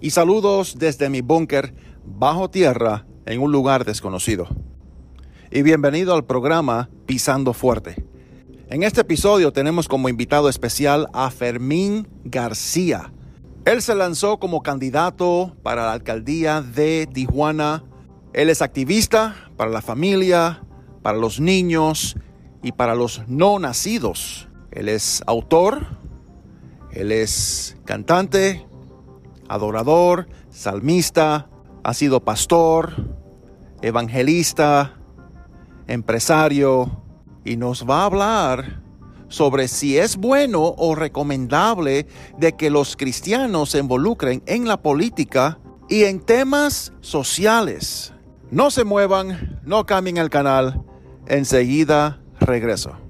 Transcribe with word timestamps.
y 0.00 0.10
saludos 0.10 0.76
desde 0.78 1.08
mi 1.08 1.20
búnker 1.20 1.74
bajo 2.04 2.50
tierra 2.50 3.06
en 3.24 3.40
un 3.40 3.52
lugar 3.52 3.84
desconocido. 3.84 4.46
Y 5.50 5.62
bienvenido 5.62 6.14
al 6.14 6.24
programa 6.24 6.90
Pisando 7.06 7.52
Fuerte. 7.52 8.04
En 8.68 8.82
este 8.82 9.02
episodio 9.02 9.52
tenemos 9.52 9.88
como 9.88 10.08
invitado 10.08 10.48
especial 10.48 11.08
a 11.12 11.30
Fermín 11.30 12.08
García. 12.24 13.12
Él 13.64 13.80
se 13.80 13.94
lanzó 13.94 14.38
como 14.38 14.62
candidato 14.62 15.56
para 15.62 15.86
la 15.86 15.92
alcaldía 15.92 16.62
de 16.62 17.08
Tijuana. 17.12 17.84
Él 18.32 18.50
es 18.50 18.62
activista 18.62 19.36
para 19.56 19.70
la 19.70 19.82
familia, 19.82 20.62
para 21.02 21.18
los 21.18 21.40
niños 21.40 22.16
y 22.62 22.72
para 22.72 22.94
los 22.94 23.22
no 23.28 23.58
nacidos. 23.58 24.48
Él 24.72 24.88
es 24.88 25.22
autor, 25.26 25.86
él 26.90 27.12
es 27.12 27.76
cantante, 27.84 28.65
adorador, 29.48 30.28
salmista, 30.50 31.48
ha 31.82 31.94
sido 31.94 32.24
pastor, 32.24 32.92
evangelista, 33.82 34.94
empresario 35.86 37.02
y 37.44 37.56
nos 37.56 37.88
va 37.88 38.02
a 38.02 38.06
hablar 38.06 38.82
sobre 39.28 39.68
si 39.68 39.98
es 39.98 40.16
bueno 40.16 40.74
o 40.76 40.94
recomendable 40.94 42.06
de 42.38 42.52
que 42.52 42.70
los 42.70 42.96
cristianos 42.96 43.70
se 43.70 43.78
involucren 43.78 44.42
en 44.46 44.66
la 44.66 44.82
política 44.82 45.58
y 45.88 46.04
en 46.04 46.20
temas 46.20 46.92
sociales. 47.00 48.12
No 48.50 48.70
se 48.70 48.84
muevan, 48.84 49.60
no 49.64 49.86
cambien 49.86 50.16
el 50.16 50.30
canal, 50.30 50.82
enseguida 51.26 52.20
regreso. 52.40 53.05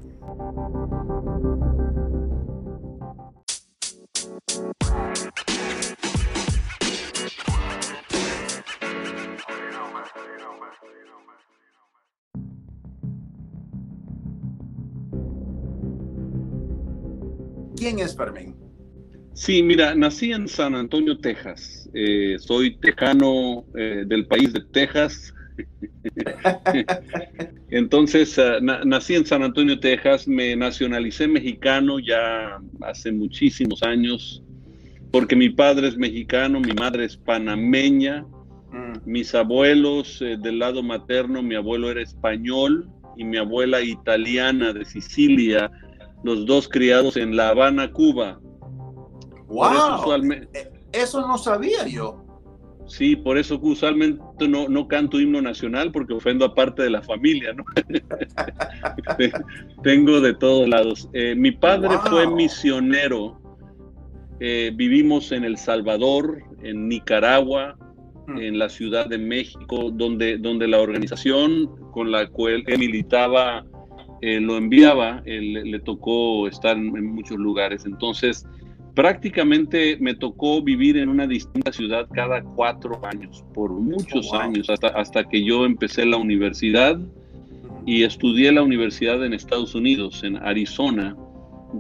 ¿Quién 17.97 18.09
es 18.09 18.15
Fermín? 18.15 18.55
Sí, 19.33 19.63
mira, 19.63 19.95
nací 19.95 20.31
en 20.31 20.49
San 20.49 20.75
Antonio, 20.75 21.19
Texas. 21.19 21.89
Eh, 21.95 22.37
soy 22.39 22.77
tejano 22.77 23.65
eh, 23.75 24.05
del 24.07 24.27
país 24.27 24.53
de 24.53 24.61
Texas. 24.71 25.33
Entonces, 27.71 28.37
uh, 28.37 28.61
na 28.61 28.85
nací 28.85 29.15
en 29.15 29.25
San 29.25 29.43
Antonio, 29.43 29.81
Texas. 29.81 30.29
Me 30.29 30.55
nacionalicé 30.57 31.27
mexicano 31.27 31.99
ya 31.99 32.59
hace 32.83 33.13
muchísimos 33.13 33.83
años, 33.83 34.43
porque 35.11 35.35
mi 35.35 35.49
padre 35.49 35.89
es 35.89 35.97
mexicano, 35.97 36.61
mi 36.61 36.75
madre 36.75 37.07
es 37.07 37.17
panameña. 37.17 38.27
Mm. 38.73 39.11
Mis 39.11 39.35
abuelos 39.35 40.21
eh, 40.21 40.37
del 40.39 40.59
lado 40.59 40.83
materno, 40.83 41.43
mi 41.43 41.55
abuelo 41.55 41.91
era 41.91 42.03
español 42.03 42.91
y 43.17 43.25
mi 43.25 43.39
abuela 43.39 43.81
italiana 43.81 44.75
de 44.75 44.85
Sicilia 44.85 45.71
los 46.23 46.47
dos 46.47 46.69
criados 46.69 47.17
en 47.17 47.37
La 47.37 47.51
Habana, 47.51 47.93
Cuba. 47.93 48.41
¡Wow! 49.49 50.13
Eso, 50.13 50.49
eso, 50.93 51.27
no 51.27 51.39
sabía 51.39 51.87
yo. 51.87 52.27
Sí, 52.89 53.17
por 53.17 53.37
eso 53.37 53.59
usualmente 53.61 54.49
no, 54.49 54.69
no 54.69 54.87
canto 54.87 55.21
himno 55.21 55.43
nacional 55.43 55.91
porque 55.91 56.15
ofendo 56.15 56.45
a 56.45 56.55
parte 56.55 56.85
de 56.85 56.91
la 56.91 57.03
familia, 57.03 57.53
¿no? 57.53 57.65
Tengo 59.83 60.21
de 60.21 60.35
todos 60.35 60.69
lados. 60.69 61.09
Eh, 61.13 61.35
mi 61.35 61.51
padre 61.51 61.89
wow. 61.89 62.07
fue 62.09 62.27
misionero. 62.29 63.41
Eh, 64.39 64.71
vivimos 64.75 65.33
en 65.33 65.45
El 65.45 65.57
Salvador, 65.57 66.43
en 66.63 66.89
Nicaragua, 66.89 67.77
hmm. 68.29 68.39
en 68.39 68.59
la 68.59 68.69
Ciudad 68.69 69.07
de 69.07 69.19
México, 69.19 69.91
donde, 69.93 70.39
donde 70.39 70.69
la 70.69 70.79
organización 70.79 71.67
con 71.91 72.13
la 72.13 72.29
cual 72.29 72.63
él 72.67 72.79
militaba 72.79 73.65
eh, 74.23 74.41
lo 74.41 74.57
enviaba, 74.57 75.23
él, 75.25 75.53
le 75.53 75.79
tocó 75.81 76.49
estar 76.49 76.77
en, 76.77 76.97
en, 76.97 77.07
muchos 77.07 77.37
lugares. 77.39 77.85
Entonces, 77.85 78.47
prácticamente 78.97 79.99
me 80.01 80.15
tocó 80.15 80.63
vivir 80.63 80.97
en 80.97 81.11
una 81.11 81.27
distinta 81.27 81.71
ciudad 81.71 82.09
cada 82.13 82.43
cuatro 82.43 82.99
años, 83.05 83.45
por 83.53 83.71
muchos 83.71 84.29
oh, 84.29 84.33
wow. 84.33 84.41
años, 84.41 84.71
hasta, 84.71 84.89
hasta 84.89 85.29
que 85.29 85.45
yo 85.45 85.67
empecé 85.67 86.07
la 86.07 86.17
universidad 86.17 86.99
y 87.85 88.05
estudié 88.05 88.51
la 88.53 88.63
universidad 88.63 89.23
en 89.25 89.35
Estados 89.35 89.75
Unidos, 89.75 90.25
en 90.25 90.37
Arizona. 90.39 91.15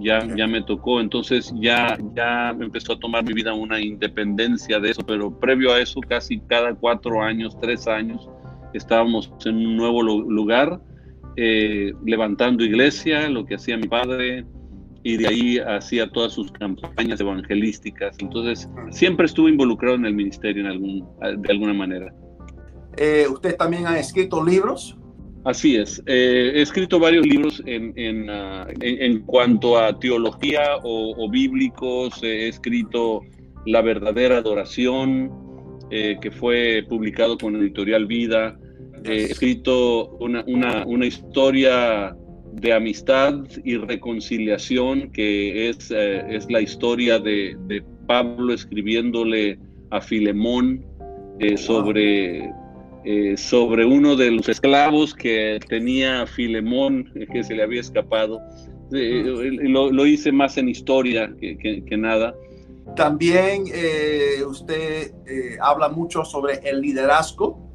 Ya, 0.01 0.27
ya 0.37 0.47
me 0.47 0.63
tocó, 0.63 1.01
entonces 1.01 1.55
ya, 1.57 1.97
ya 2.15 2.51
empezó 2.51 2.95
a 2.95 2.99
tomar 2.99 3.25
mi 3.25 3.33
vida 3.33 3.55
una 3.55 3.81
independencia 3.81 4.79
de 4.79 4.91
eso, 4.91 5.01
pero 5.07 5.31
previo 5.31 5.73
a 5.73 5.81
eso, 5.81 6.01
casi 6.01 6.39
cada 6.41 6.75
cuatro 6.75 7.23
años, 7.23 7.57
tres 7.61 7.87
años, 7.87 8.29
estábamos 8.75 9.33
en 9.47 9.57
un 9.57 9.77
nuevo 9.77 10.03
lugar 10.03 10.81
eh, 11.37 11.93
levantando 12.05 12.65
iglesia, 12.65 13.29
lo 13.29 13.45
que 13.45 13.55
hacía 13.57 13.77
mi 13.77 13.89
padre, 13.89 14.45
y 15.03 15.17
de 15.17 15.29
ahí 15.29 15.59
hacía 15.59 16.09
todas 16.11 16.33
sus 16.33 16.51
campañas 16.51 17.21
evangelísticas. 17.21 18.17
Entonces, 18.19 18.69
siempre 18.91 19.27
estuve 19.27 19.51
involucrado 19.51 19.95
en 19.97 20.05
el 20.05 20.15
ministerio 20.15 20.63
en 20.63 20.69
algún, 20.69 21.07
de 21.39 21.53
alguna 21.53 21.75
manera. 21.75 22.13
Eh, 22.97 23.27
¿Usted 23.31 23.57
también 23.57 23.87
ha 23.87 23.99
escrito 23.99 24.45
libros? 24.45 24.97
Así 25.45 25.77
es. 25.77 26.03
Eh, 26.07 26.55
he 26.57 26.63
escrito 26.63 26.99
varios 26.99 27.25
libros 27.25 27.63
en, 27.67 27.93
en, 27.95 28.29
uh, 28.29 28.67
en, 28.81 29.03
en 29.03 29.21
cuanto 29.21 29.79
a 29.79 29.97
teología 29.97 30.77
o, 30.83 31.15
o 31.17 31.31
bíblicos. 31.31 32.21
he 32.25 32.49
escrito 32.49 33.21
La 33.65 33.81
verdadera 33.81 34.39
adoración, 34.39 35.31
eh, 35.91 36.17
que 36.21 36.33
fue 36.33 36.85
publicado 36.89 37.39
con 37.39 37.55
Editorial 37.55 38.07
Vida 38.07 38.59
he 39.05 39.25
escrito 39.25 40.09
una, 40.21 40.45
una, 40.47 40.85
una, 40.87 41.07
historia 41.07 42.17
de 42.53 42.73
amistad 42.73 43.35
y 43.65 43.77
reconciliación 43.77 45.11
que 45.13 45.69
es, 45.69 45.91
eh, 45.91 46.25
es 46.29 46.51
la 46.51 46.61
historia 46.61 47.19
de, 47.19 47.57
de, 47.67 47.83
Pablo 48.07 48.55
escribiéndole 48.55 49.59
a 49.91 50.01
Filemón 50.01 50.87
eh, 51.41 51.57
sobre, 51.57 52.53
eh, 53.05 53.37
sobre 53.37 53.85
uno 53.85 54.15
de 54.15 54.31
los 54.31 54.49
esclavos 54.49 55.13
que 55.13 55.59
tenía 55.69 56.25
Filemón 56.25 57.13
que 57.33 57.43
se 57.43 57.57
le 57.57 57.65
había 57.65 57.81
escapado. 57.81 58.41
Lo, 58.91 59.91
lo, 59.91 60.07
hice 60.07 60.31
más 60.31 60.57
en 60.57 60.69
historia 60.69 61.35
que, 61.41 61.59
que, 61.59 61.85
que 61.85 61.97
nada. 61.97 62.33
También 62.95 63.65
usted 64.49 65.11
habla 65.61 65.89
mucho 65.89 66.25
sobre 66.25 66.61
el 66.63 66.81
liderazgo 66.81 67.67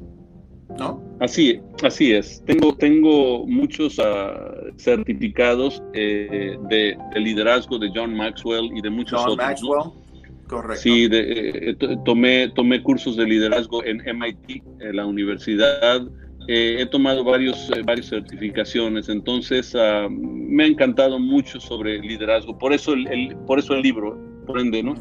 ¿no? 0.78 1.00
Así, 1.22 1.60
así 1.84 2.12
es. 2.12 2.42
Tengo, 2.46 2.74
tengo 2.74 3.46
muchos 3.46 3.96
uh, 4.00 4.76
certificados 4.76 5.80
eh, 5.94 6.56
de, 6.68 6.98
de, 7.14 7.20
liderazgo 7.20 7.78
de 7.78 7.92
John 7.94 8.16
Maxwell 8.16 8.76
y 8.76 8.80
de 8.80 8.90
muchos 8.90 9.20
John 9.20 9.34
otros. 9.34 9.48
Maxwell. 9.48 9.92
Correcto. 10.48 10.82
Sí, 10.82 11.06
de, 11.06 11.70
eh, 11.70 11.96
tomé, 12.04 12.48
tomé 12.48 12.82
cursos 12.82 13.16
de 13.16 13.24
liderazgo 13.24 13.84
en 13.84 13.98
MIT, 13.98 14.64
en 14.80 14.96
la 14.96 15.06
universidad. 15.06 16.02
Eh, 16.48 16.78
he 16.80 16.86
tomado 16.86 17.22
varios, 17.22 17.70
varias 17.86 18.08
certificaciones, 18.08 19.08
entonces 19.08 19.76
uh, 19.76 20.10
me 20.10 20.64
ha 20.64 20.66
encantado 20.66 21.20
mucho 21.20 21.60
sobre 21.60 22.00
liderazgo. 22.00 22.58
Por 22.58 22.72
eso 22.72 22.94
el, 22.94 23.06
el, 23.06 23.36
por 23.46 23.60
eso 23.60 23.74
el 23.74 23.82
libro, 23.82 24.18
por 24.44 24.58
ende, 24.58 24.82
¿no? 24.82 24.94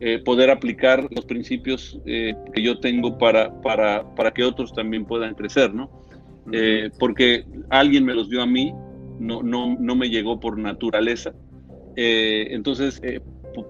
Eh, 0.00 0.20
poder 0.24 0.48
aplicar 0.48 1.08
los 1.10 1.24
principios 1.24 1.98
eh, 2.06 2.32
que 2.54 2.62
yo 2.62 2.78
tengo 2.78 3.18
para, 3.18 3.52
para, 3.62 4.04
para, 4.14 4.30
que 4.30 4.44
otros 4.44 4.72
también 4.72 5.04
puedan 5.04 5.34
crecer, 5.34 5.74
¿no? 5.74 5.90
Eh, 6.52 6.90
porque 7.00 7.44
alguien 7.68 8.04
me 8.04 8.14
los 8.14 8.30
dio 8.30 8.40
a 8.40 8.46
mí, 8.46 8.72
no, 9.18 9.42
no, 9.42 9.76
no 9.76 9.96
me 9.96 10.08
llegó 10.08 10.38
por 10.38 10.56
naturaleza. 10.56 11.34
Entonces, 11.96 13.02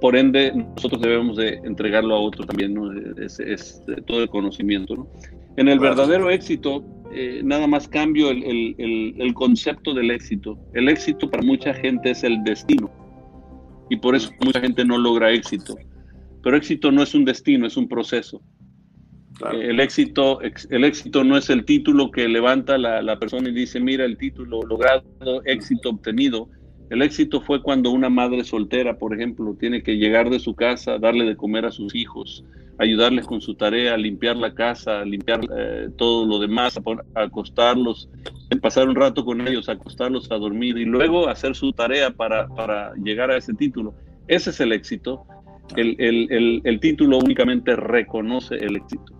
por 0.02 0.14
ende, 0.14 0.52
nosotros 0.52 1.00
debemos 1.00 1.38
de 1.38 1.60
entregarlo 1.64 2.14
a 2.14 2.20
otro 2.20 2.44
también, 2.44 2.74
¿no? 2.74 2.92
Es, 3.22 3.40
es 3.40 3.82
todo 4.06 4.22
el 4.22 4.28
conocimiento, 4.28 4.96
¿no? 4.96 5.08
En 5.56 5.66
el 5.68 5.78
verdadero 5.78 6.28
éxito, 6.28 6.84
nada 7.42 7.66
más 7.66 7.88
cambio 7.88 8.28
el, 8.28 8.44
el, 8.44 8.74
el, 8.76 9.14
el 9.16 9.32
concepto 9.32 9.94
del 9.94 10.10
éxito. 10.10 10.58
El 10.74 10.90
éxito 10.90 11.30
para 11.30 11.42
mucha 11.42 11.72
gente 11.72 12.10
es 12.10 12.22
el 12.22 12.44
destino 12.44 12.90
y 13.88 13.96
por 13.96 14.14
eso 14.14 14.30
mucha 14.44 14.60
gente 14.60 14.84
no 14.84 14.98
logra 14.98 15.30
éxito 15.30 15.74
pero 16.42 16.56
éxito 16.56 16.90
no 16.92 17.02
es 17.02 17.14
un 17.14 17.24
destino, 17.24 17.66
es 17.66 17.76
un 17.76 17.88
proceso. 17.88 18.40
El, 19.52 19.78
éxito, 19.78 20.40
el 20.40 20.84
éxito 20.84 21.22
no 21.22 21.36
es 21.36 21.48
el 21.48 21.64
título 21.64 22.10
que 22.10 22.26
levanta 22.26 22.76
la, 22.76 23.02
la, 23.02 23.18
persona 23.20 23.48
y 23.48 23.52
dice, 23.52 23.78
mira 23.78 24.04
el 24.04 24.16
título 24.16 24.62
logrado, 24.62 25.04
éxito 25.44 25.90
obtenido. 25.90 26.48
El 26.90 27.02
éxito 27.02 27.40
fue 27.40 27.62
cuando 27.62 27.90
una 27.90 28.08
madre 28.08 28.42
soltera, 28.44 28.98
por 28.98 29.14
ejemplo, 29.14 29.54
tiene 29.58 29.82
que 29.82 29.96
llegar 29.96 30.30
de 30.30 30.40
su 30.40 30.54
casa, 30.54 30.98
darle 30.98 31.24
de 31.24 31.36
comer 31.36 31.66
a 31.66 31.70
sus 31.70 31.94
hijos, 31.94 32.44
ayudarles 32.78 33.26
con 33.26 33.40
su 33.40 33.54
tarea, 33.54 33.96
limpiar 33.96 34.36
la 34.36 34.54
casa, 34.54 35.04
limpiar 35.04 35.40
eh, 35.56 35.88
todo 35.96 36.26
lo 36.26 36.38
demás, 36.38 36.80
acostarlos, 37.14 38.08
pasar 38.62 38.88
un 38.88 38.94
rato 38.94 39.24
con 39.24 39.46
ellos, 39.46 39.68
acostarlos 39.68 40.30
a 40.32 40.36
dormir 40.36 40.78
y 40.78 40.84
luego 40.84 41.28
hacer 41.28 41.54
su 41.54 41.72
tarea 41.72 42.10
para, 42.10 42.48
para 42.48 42.94
llegar 42.94 43.30
a 43.30 43.36
ese 43.36 43.52
título. 43.52 43.94
Ese 44.26 44.50
es 44.50 44.60
el 44.60 44.72
éxito. 44.72 45.26
El, 45.76 45.96
el, 45.98 46.60
el, 46.64 46.80
título 46.80 47.18
únicamente 47.18 47.76
reconoce 47.76 48.56
el 48.56 48.76
éxito. 48.76 49.14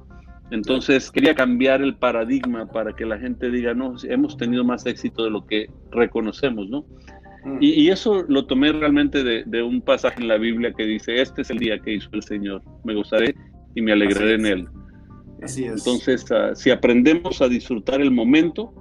Entonces 0.50 1.11
quería 1.11 1.35
cambiar 1.35 1.83
el 1.83 1.95
paradigma 1.97 2.67
para 2.67 2.95
que 2.95 3.05
la 3.05 3.19
gente 3.19 3.50
diga, 3.50 3.75
no, 3.75 3.95
hemos 4.05 4.37
tenido 4.37 4.65
más 4.65 4.87
éxito 4.87 5.25
de 5.25 5.31
lo 5.31 5.47
que 5.47 5.69
reconocemos, 5.91 6.69
¿no? 6.71 6.87
Mm. 7.45 7.59
Y, 7.61 7.89
eso 7.91 8.25
lo 8.29 8.47
tomé 8.47 8.73
realmente 8.73 9.23
de, 9.23 9.45
de, 9.45 9.62
un 9.62 9.83
pasaje 9.83 10.23
en 10.23 10.29
la 10.29 10.39
Biblia 10.39 10.73
que 10.73 10.85
dice, 10.85 11.21
este 11.21 11.43
es 11.43 11.50
el 11.50 11.59
día 11.59 11.79
que 11.79 11.95
hizo 11.95 12.09
el 12.12 12.23
Señor, 12.23 12.62
me 12.85 12.95
gustaré 12.95 13.35
y 13.75 13.83
me 13.83 13.93
alegraré 13.93 14.35
en 14.35 14.47
él. 14.47 14.69
Así 15.43 15.65
es. 15.65 15.73
Entonces, 15.79 16.25
uh, 16.31 16.55
si 16.55 16.71
aprendemos 16.71 17.41
a 17.43 17.49
disfrutar 17.49 18.00
el 18.00 18.11
momento, 18.11 18.73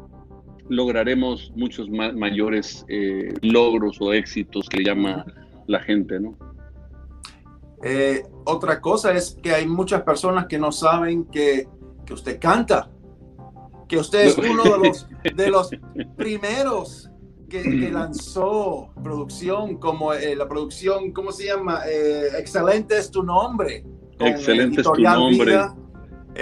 lograremos 0.69 1.51
muchos 1.55 1.89
ma 1.89 2.11
mayores 2.11 2.85
eh, 2.89 3.33
logros 3.41 3.97
o 4.01 4.13
éxitos 4.13 4.67
que 4.69 4.83
llama 4.83 5.25
la 5.67 5.79
gente, 5.81 6.19
¿no? 6.19 6.37
Eh, 7.83 8.23
otra 8.45 8.81
cosa 8.81 9.13
es 9.13 9.37
que 9.41 9.53
hay 9.53 9.67
muchas 9.67 10.01
personas 10.01 10.47
que 10.47 10.57
no 10.57 10.71
saben 10.71 11.25
que, 11.25 11.67
que 12.05 12.13
usted 12.13 12.39
canta, 12.39 12.89
que 13.87 13.97
usted 13.97 14.27
es 14.27 14.37
uno 14.37 14.63
de 14.63 14.77
los, 14.77 15.07
de 15.35 15.49
los 15.49 15.69
primeros 16.15 17.09
que, 17.49 17.89
lanzó 17.91 18.89
producción, 19.03 19.77
como 19.77 20.13
eh, 20.13 20.35
la 20.35 20.47
producción, 20.47 21.11
¿cómo 21.11 21.31
se 21.31 21.45
llama? 21.45 21.81
Eh, 21.87 22.27
Excelente 22.37 22.97
es 22.97 23.09
tu 23.09 23.23
nombre. 23.23 23.85
Excelente 24.19 24.81
es 24.81 24.87
tu 24.87 25.01
nombre. 25.01 25.57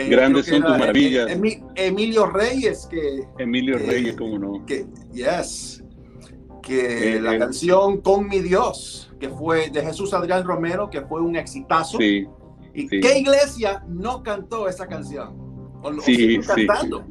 Grandes 0.09 0.47
son 0.47 0.61
tus 0.61 0.77
maravillas. 0.77 1.31
Emilio 1.75 2.25
Reyes, 2.25 2.88
que. 2.89 3.23
Emilio 3.38 3.77
Reyes, 3.77 4.15
cómo 4.17 4.38
no. 4.38 4.65
Que, 4.65 4.85
yes. 5.13 5.84
Que 6.65 7.21
la 7.21 7.38
canción 7.38 8.01
Con 8.01 8.27
mi 8.27 8.39
Dios 8.39 9.06
que 9.19 9.29
fue 9.29 9.69
de 9.69 9.81
Jesús 9.81 10.13
Adrián 10.13 10.44
Romero, 10.44 10.89
que 10.89 11.01
fue 11.01 11.21
un 11.21 11.35
exitazo. 11.35 11.97
Sí, 11.97 12.25
¿Y 12.73 12.88
qué 12.88 13.19
iglesia 13.19 13.83
no 13.88 14.21
cantó 14.21 14.67
esa 14.67 14.88
canción? 14.88 15.33
O, 15.81 15.94
sí, 16.01 16.41
sí. 16.41 16.67
cantando. 16.67 17.06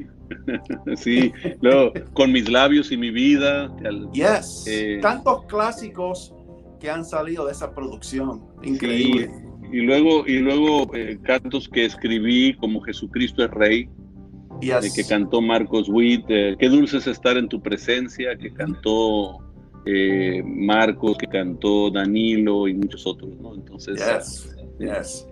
sí, 0.96 1.32
luego, 1.60 1.92
con 2.12 2.32
mis 2.32 2.50
labios 2.50 2.92
y 2.92 2.96
mi 2.96 3.10
vida. 3.10 3.74
Yes, 4.12 4.64
eh, 4.66 4.98
tantos 5.00 5.46
clásicos 5.46 6.34
que 6.80 6.90
han 6.90 7.04
salido 7.04 7.46
de 7.46 7.52
esa 7.52 7.74
producción. 7.74 8.44
Increíble. 8.62 9.30
y 9.72 9.80
luego, 9.80 10.26
y 10.26 10.38
luego 10.40 10.94
eh, 10.94 11.18
cantos 11.22 11.68
que 11.68 11.86
escribí 11.86 12.54
como 12.56 12.80
Jesucristo 12.82 13.44
es 13.44 13.50
Rey, 13.50 13.88
yes. 14.60 14.84
Eh, 14.84 14.90
que 14.94 15.08
cantó 15.08 15.40
Marcos 15.40 15.88
Witt, 15.88 16.26
Qué 16.26 16.68
dulce 16.68 16.98
es 16.98 17.06
estar 17.06 17.38
en 17.38 17.48
tu 17.48 17.62
presencia, 17.62 18.36
que 18.36 18.52
cantó 18.52 19.43
eh, 19.86 20.42
Marcos 20.44 21.16
que 21.18 21.26
cantó, 21.26 21.90
Danilo 21.90 22.68
y 22.68 22.74
muchos 22.74 23.06
otros, 23.06 23.36
¿no? 23.40 23.54
Entonces. 23.54 23.98
Yes, 23.98 24.56
yes. 24.78 25.26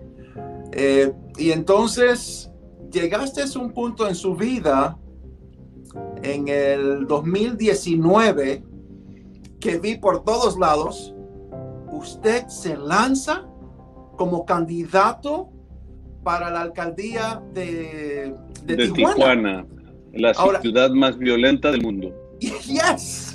Eh, 0.71 1.11
y 1.37 1.51
entonces 1.51 2.51
llegaste 2.91 3.41
a 3.41 3.59
un 3.59 3.71
punto 3.71 4.07
en 4.07 4.15
su 4.15 4.35
vida 4.35 4.97
en 6.23 6.47
el 6.47 7.05
2019 7.07 8.63
que 9.59 9.77
vi 9.77 9.95
por 9.95 10.23
todos 10.23 10.57
lados, 10.57 11.13
usted 11.91 12.47
se 12.47 12.75
lanza 12.75 13.45
como 14.17 14.45
candidato 14.45 15.49
para 16.23 16.49
la 16.49 16.61
alcaldía 16.61 17.41
de, 17.53 18.35
de, 18.65 18.87
Tijuana. 18.89 19.65
la 20.13 20.33
ciudad 20.61 20.91
más 20.91 21.17
violenta 21.17 21.71
del 21.71 21.81
mundo. 21.81 22.13
Yes, 22.39 23.32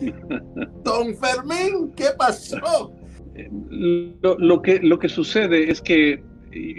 Don 0.84 1.14
Fermín, 1.16 1.92
¿qué 1.96 2.06
pasó? 2.16 2.92
Lo, 3.70 4.62
que, 4.62 4.80
lo 4.80 4.98
que 4.98 5.08
sucede 5.08 5.70
es 5.70 5.80
que 5.80 6.22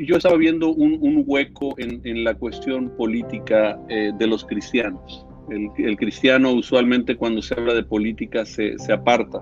yo 0.06 0.18
estaba 0.18 0.36
viendo 0.36 0.70
un, 0.70 1.24
hueco 1.26 1.76
en, 1.78 2.24
la 2.24 2.34
cuestión 2.34 2.90
política 2.98 3.80
eh, 3.88 4.12
de 4.18 4.28
los 4.28 4.46
cristianos. 4.46 5.26
El, 5.50 5.98
cristiano 5.98 6.52
usualmente 6.52 7.16
cuando 7.16 7.42
se 7.42 7.56
habla 7.56 7.74
de 7.74 7.84
política 7.84 8.46
se, 8.46 8.76
aparta, 8.92 9.42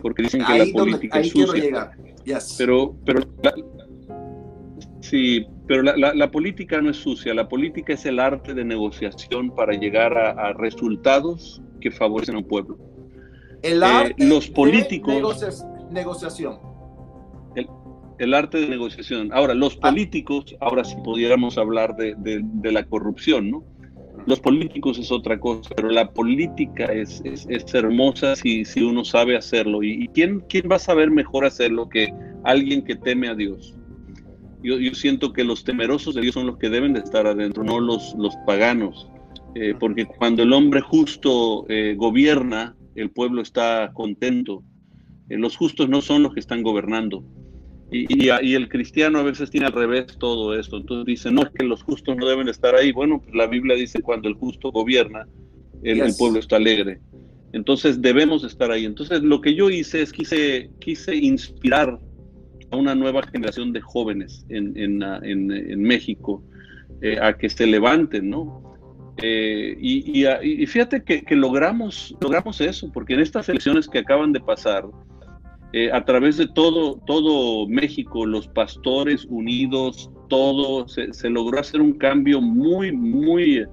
porque 0.00 0.22
dicen 0.22 0.44
que 0.44 0.58
la 0.58 0.72
política 0.72 1.20
es 1.20 1.30
sucia. 1.30 1.90
Pero, 2.56 2.96
pero 3.04 3.20
sí, 5.00 5.46
pero 5.66 5.82
la, 5.82 6.30
política 6.30 6.80
no 6.80 6.90
es 6.90 6.96
sucia, 6.96 7.34
la 7.34 7.48
política 7.48 7.94
es 7.94 8.06
el 8.06 8.18
arte 8.18 8.54
de 8.54 8.64
negociación 8.64 9.54
para 9.54 9.72
llegar 9.72 10.16
a 10.16 10.52
resultados 10.54 11.62
que 11.80 11.90
favorecen 11.90 12.36
a 12.36 12.38
un 12.38 12.44
pueblo. 12.44 12.78
El 13.62 13.82
eh, 13.82 13.86
arte 13.86 14.26
los 14.26 14.48
políticos, 14.48 15.14
de 15.14 15.20
negociación. 15.92 16.58
El, 18.18 18.34
arte 18.34 18.58
de 18.58 18.68
negociación. 18.68 19.30
Ahora, 19.32 19.54
los 19.54 19.76
ah. 19.76 19.88
políticos, 19.88 20.54
ahora 20.60 20.84
si 20.84 20.94
pudiéramos 20.96 21.58
hablar 21.58 21.96
de, 21.96 22.14
de, 22.18 22.72
la 22.72 22.84
corrupción, 22.84 23.50
¿no? 23.50 23.64
Los 24.26 24.40
políticos 24.40 24.98
es 24.98 25.10
otra 25.10 25.40
cosa, 25.40 25.70
pero 25.74 25.88
la 25.88 26.10
política 26.10 26.84
es, 26.86 27.22
es, 27.24 27.46
es 27.48 27.74
hermosa 27.74 28.36
si, 28.36 28.66
si, 28.66 28.82
uno 28.82 29.04
sabe 29.04 29.36
hacerlo. 29.36 29.82
¿Y, 29.82 30.08
quién, 30.08 30.40
quién 30.48 30.68
va 30.70 30.76
a 30.76 30.80
saber 30.80 31.10
mejor 31.10 31.46
hacerlo 31.46 31.88
que 31.88 32.12
alguien 32.44 32.84
que 32.84 32.96
teme 32.96 33.28
a 33.28 33.34
Dios? 33.34 33.74
Yo, 34.62 34.78
yo, 34.78 34.94
siento 34.94 35.32
que 35.32 35.42
los 35.42 35.64
temerosos 35.64 36.14
de 36.14 36.20
Dios 36.20 36.34
son 36.34 36.46
los 36.46 36.58
que 36.58 36.68
deben 36.68 36.92
de 36.92 37.00
estar 37.00 37.26
adentro, 37.26 37.64
no 37.64 37.80
los, 37.80 38.14
los 38.18 38.36
paganos. 38.46 39.09
Eh, 39.54 39.74
porque 39.78 40.06
cuando 40.06 40.42
el 40.42 40.52
hombre 40.52 40.80
justo 40.80 41.66
eh, 41.68 41.94
gobierna, 41.96 42.76
el 42.94 43.10
pueblo 43.10 43.42
está 43.42 43.90
contento. 43.92 44.62
Eh, 45.28 45.36
los 45.38 45.56
justos 45.56 45.88
no 45.88 46.00
son 46.02 46.22
los 46.22 46.34
que 46.34 46.40
están 46.40 46.62
gobernando. 46.62 47.24
Y, 47.92 48.06
y, 48.24 48.54
el 48.54 48.68
cristiano 48.68 49.18
a 49.18 49.24
veces 49.24 49.50
tiene 49.50 49.66
al 49.66 49.72
revés 49.72 50.16
todo 50.18 50.56
esto. 50.56 50.76
Entonces 50.76 51.06
dice, 51.06 51.32
no, 51.32 51.42
es 51.42 51.50
que 51.50 51.64
los 51.64 51.82
justos 51.82 52.16
no 52.16 52.24
deben 52.24 52.48
estar 52.48 52.76
ahí. 52.76 52.92
Bueno, 52.92 53.20
pues 53.20 53.34
la 53.34 53.48
Biblia 53.48 53.74
dice, 53.74 54.00
cuando 54.00 54.28
el 54.28 54.34
justo 54.34 54.70
gobierna, 54.70 55.26
el, 55.82 56.14
pueblo 56.16 56.38
está 56.38 56.54
alegre. 56.54 57.00
Entonces 57.52 58.00
debemos 58.00 58.44
estar 58.44 58.70
ahí. 58.70 58.84
Entonces 58.84 59.22
lo 59.22 59.40
que 59.40 59.56
yo 59.56 59.70
hice 59.70 60.02
es 60.02 60.12
quise, 60.12 60.70
quise 60.78 61.16
inspirar 61.16 61.98
a 62.70 62.76
una 62.76 62.94
nueva 62.94 63.24
generación 63.24 63.72
de 63.72 63.80
jóvenes 63.80 64.46
en, 64.50 64.76
en, 64.76 65.02
en, 65.02 65.82
México 65.82 66.44
a 67.20 67.36
que 67.36 67.50
se 67.50 67.66
levanten, 67.66 68.30
¿no? 68.30 68.69
Eh, 69.22 69.76
y, 69.80 70.66
fíjate 70.66 71.02
que, 71.02 71.36
logramos, 71.36 72.14
logramos 72.20 72.60
eso, 72.60 72.90
porque 72.92 73.14
en 73.14 73.20
estas 73.20 73.48
elecciones 73.48 73.88
que 73.88 73.98
acaban 73.98 74.32
de 74.32 74.40
pasar, 74.40 74.86
eh, 75.72 75.90
a 75.92 76.04
través 76.04 76.36
de 76.36 76.48
todo, 76.48 76.96
todo 77.06 77.68
México, 77.68 78.26
los 78.26 78.48
pastores 78.48 79.24
unidos, 79.26 80.10
todo, 80.28 80.88
se, 80.88 81.30
logró 81.30 81.60
hacer 81.60 81.80
un 81.80 81.92
cambio 81.92 82.40
muy, 82.40 82.92
muy, 82.92 83.64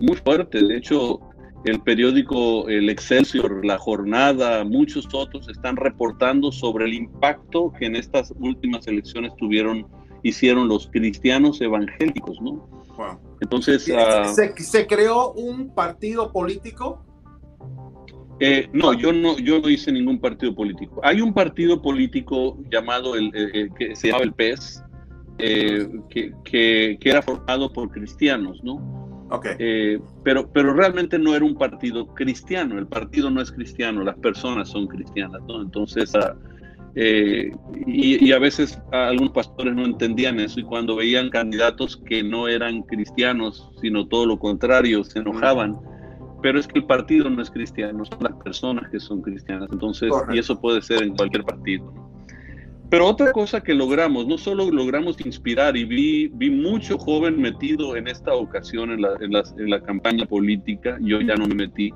muy 0.00 0.16
fuerte. 0.16 0.62
De 0.62 0.76
hecho, 0.76 1.20
el 1.64 1.80
periódico 1.80 2.68
El 2.68 2.88
Excelsior, 2.88 3.64
La 3.64 3.78
Jornada, 3.78 4.64
muchos 4.64 5.08
otros 5.12 5.48
están 5.48 5.76
reportando 5.76 6.52
sobre 6.52 6.86
el 6.86 6.94
impacto 6.94 7.72
que 7.78 7.86
en 7.86 7.96
estas 7.96 8.32
últimas 8.38 8.86
elecciones 8.86 9.32
tuvieron, 9.36 9.86
hicieron 10.22 10.68
los 10.68 10.86
cristianos 10.86 11.60
evangélicos, 11.60 12.40
¿no? 12.40 12.81
Entonces. 13.40 13.90
Ah, 13.96 14.32
¿Se, 14.34 14.86
creó 14.86 15.32
un 15.32 15.74
partido 15.74 16.32
político? 16.32 17.04
Eh, 18.40 18.68
no, 18.72 18.92
yo 18.92 19.12
no, 19.12 19.38
yo 19.38 19.60
no 19.60 19.68
hice 19.68 19.92
ningún 19.92 20.20
partido 20.20 20.54
político. 20.54 21.00
Hay 21.04 21.20
un 21.20 21.32
partido 21.32 21.80
político 21.80 22.58
llamado 22.70 23.14
el, 23.14 23.30
que 23.78 23.94
se 23.94 24.08
llama 24.08 24.24
el 24.24 24.32
PES, 24.32 24.82
eh, 25.38 25.88
que, 26.08 26.32
que, 26.44 26.98
era 27.02 27.22
formado 27.22 27.72
por 27.72 27.90
cristianos, 27.90 28.60
¿no? 28.64 29.28
Okay. 29.30 29.52
Eh, 29.58 30.00
pero, 30.24 30.50
pero 30.52 30.74
realmente 30.74 31.18
no 31.18 31.34
era 31.34 31.44
un 31.44 31.54
partido 31.54 32.06
cristiano. 32.14 32.78
El 32.78 32.86
partido 32.86 33.30
no 33.30 33.40
es 33.40 33.50
cristiano, 33.50 34.02
las 34.02 34.16
personas 34.18 34.68
son 34.68 34.86
cristianas, 34.86 35.40
¿no? 35.46 35.62
Entonces. 35.62 36.12
Uh, 36.14 36.52
eh, 36.94 37.50
y, 37.86 38.32
a 38.32 38.38
veces 38.38 38.78
algunos 38.92 39.32
pastores 39.32 39.74
no 39.74 39.84
entendían 39.84 40.38
eso 40.40 40.60
y 40.60 40.62
cuando 40.62 40.96
veían 40.96 41.30
candidatos 41.30 41.96
que 41.96 42.22
no 42.22 42.48
eran 42.48 42.82
cristianos, 42.82 43.70
sino 43.80 44.06
todo 44.06 44.26
lo 44.26 44.38
contrario, 44.38 45.02
se 45.04 45.20
enojaban. 45.20 45.78
Pero 46.42 46.58
es 46.58 46.66
que 46.66 46.80
el 46.80 46.86
partido 46.86 47.30
no 47.30 47.40
es 47.40 47.50
cristiano, 47.50 48.04
son 48.04 48.18
las 48.20 48.34
personas 48.42 48.90
que 48.90 49.00
son 49.00 49.22
cristianas. 49.22 49.68
Entonces, 49.72 50.10
y 50.32 50.38
eso 50.38 50.60
puede 50.60 50.82
ser 50.82 51.02
en 51.02 51.16
cualquier 51.16 51.44
partido. 51.44 51.92
Pero 52.90 53.06
otra 53.06 53.32
cosa 53.32 53.62
que 53.62 53.72
logramos, 53.72 54.26
no 54.26 54.36
solo 54.36 54.70
logramos 54.70 55.18
inspirar, 55.24 55.78
y 55.78 55.84
vi, 55.84 56.28
vi 56.34 56.50
mucho 56.50 56.98
joven 56.98 57.40
metido 57.40 57.96
en 57.96 58.06
esta 58.06 58.34
ocasión 58.34 58.90
en 58.90 59.00
la, 59.00 59.14
en 59.56 59.70
la, 59.70 59.80
campaña 59.80 60.26
política, 60.26 60.98
yo 61.00 61.22
ya 61.22 61.34
no 61.36 61.46
me 61.46 61.54
metí, 61.54 61.90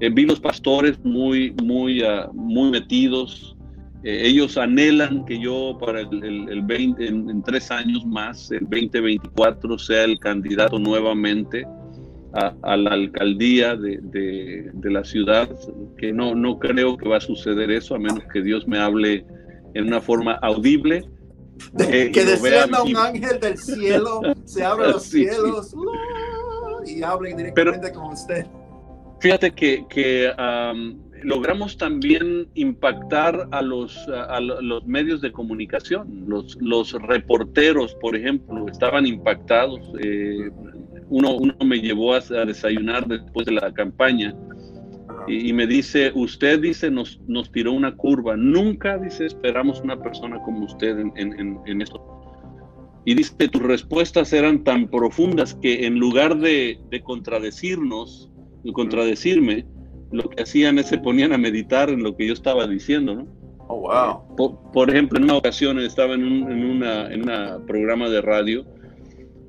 eh, 0.00 0.08
vi 0.08 0.24
los 0.24 0.40
pastores 0.40 0.98
muy, 1.04 1.54
muy, 1.62 2.02
uh, 2.02 2.32
muy 2.32 2.70
metidos, 2.70 3.57
eh, 4.04 4.22
ellos 4.26 4.56
anhelan 4.56 5.24
que 5.24 5.40
yo 5.40 5.76
para 5.80 6.00
el, 6.00 6.48
el, 6.48 6.62
20, 6.62 7.06
en, 7.06 7.42
tres 7.42 7.70
años 7.70 8.06
más, 8.06 8.50
el 8.52 8.60
2024, 8.60 9.78
sea 9.78 10.04
el 10.04 10.20
candidato 10.20 10.78
nuevamente 10.78 11.66
a, 12.32 12.54
a 12.62 12.76
la 12.76 12.90
alcaldía 12.90 13.74
de, 13.74 13.98
de, 14.02 14.70
de, 14.72 14.90
la 14.90 15.02
ciudad, 15.02 15.48
que 15.96 16.12
no, 16.12 16.34
no 16.34 16.58
creo 16.58 16.96
que 16.96 17.08
va 17.08 17.16
a 17.16 17.20
suceder 17.20 17.70
eso, 17.72 17.96
a 17.96 17.98
menos 17.98 18.22
que 18.32 18.40
Dios 18.40 18.68
me 18.68 18.78
hable 18.78 19.26
en 19.74 19.86
una 19.86 20.00
forma 20.00 20.34
audible. 20.42 21.04
Eh, 21.80 22.12
que 22.12 22.24
descienda 22.24 22.82
un 22.84 22.96
ángel 22.96 23.40
del 23.40 23.58
cielo, 23.58 24.20
se 24.44 24.64
abran 24.64 24.92
los 24.92 25.02
cielos 25.10 25.74
y 26.86 27.02
hable 27.02 27.34
directamente 27.34 27.92
con 27.92 28.12
usted. 28.12 28.46
Fíjate 29.20 29.50
que, 29.50 29.84
que 29.88 30.32
logramos 31.22 31.76
también 31.76 32.48
impactar 32.54 33.48
a 33.50 33.62
los, 33.62 34.08
a 34.08 34.40
los 34.40 34.86
medios 34.86 35.20
de 35.20 35.32
comunicación. 35.32 36.24
Los, 36.26 36.56
los 36.60 36.92
reporteros, 36.92 37.94
por 37.96 38.16
ejemplo, 38.16 38.68
estaban 38.68 39.06
impactados. 39.06 39.80
Eh, 40.00 40.50
uno, 41.08 41.36
uno 41.36 41.54
me 41.64 41.80
llevó 41.80 42.14
a, 42.14 42.18
a 42.18 42.44
desayunar 42.44 43.06
después 43.06 43.46
de 43.46 43.52
la 43.52 43.72
campaña 43.72 44.34
y, 45.28 45.52
me 45.52 45.66
dice, 45.66 46.10
usted 46.14 46.60
dice, 46.60 46.90
nos, 46.90 47.20
nos 47.26 47.52
tiró 47.52 47.72
una 47.72 47.94
curva, 47.94 48.36
nunca 48.36 48.96
dice, 48.96 49.26
esperamos 49.26 49.80
una 49.80 50.00
persona 50.00 50.38
como 50.42 50.64
usted 50.64 50.98
en, 50.98 51.12
en, 51.16 51.58
en 51.66 51.82
esto. 51.82 52.02
Y 53.04 53.14
dice, 53.14 53.48
tus 53.48 53.62
respuestas 53.62 54.32
eran 54.32 54.64
tan 54.64 54.88
profundas 54.88 55.54
que 55.54 55.86
en 55.86 55.98
lugar 55.98 56.38
de, 56.38 56.78
de 56.90 57.02
contradecirnos, 57.02 58.30
de 58.64 58.72
contradecirme, 58.72 59.66
lo 60.10 60.30
que 60.30 60.42
hacían 60.42 60.78
es 60.78 60.86
se 60.86 60.98
ponían 60.98 61.32
a 61.32 61.38
meditar 61.38 61.90
en 61.90 62.02
lo 62.02 62.16
que 62.16 62.26
yo 62.26 62.32
estaba 62.32 62.66
diciendo, 62.66 63.14
¿no? 63.14 63.26
Oh, 63.68 63.80
wow. 63.80 64.62
Por, 64.72 64.90
ejemplo, 64.90 65.18
en 65.18 65.24
una 65.24 65.36
ocasión 65.36 65.78
estaba 65.78 66.14
en 66.14 66.24
un 66.24 66.50
en 66.50 66.64
una, 66.64 67.12
en 67.12 67.22
una 67.22 67.58
programa 67.66 68.08
de 68.08 68.22
radio 68.22 68.64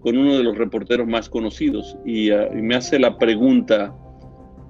con 0.01 0.17
uno 0.17 0.37
de 0.37 0.43
los 0.43 0.57
reporteros 0.57 1.07
más 1.07 1.29
conocidos 1.29 1.97
y, 2.05 2.31
uh, 2.31 2.57
y 2.57 2.61
me 2.61 2.75
hace 2.75 2.99
la 2.99 3.17
pregunta, 3.17 3.93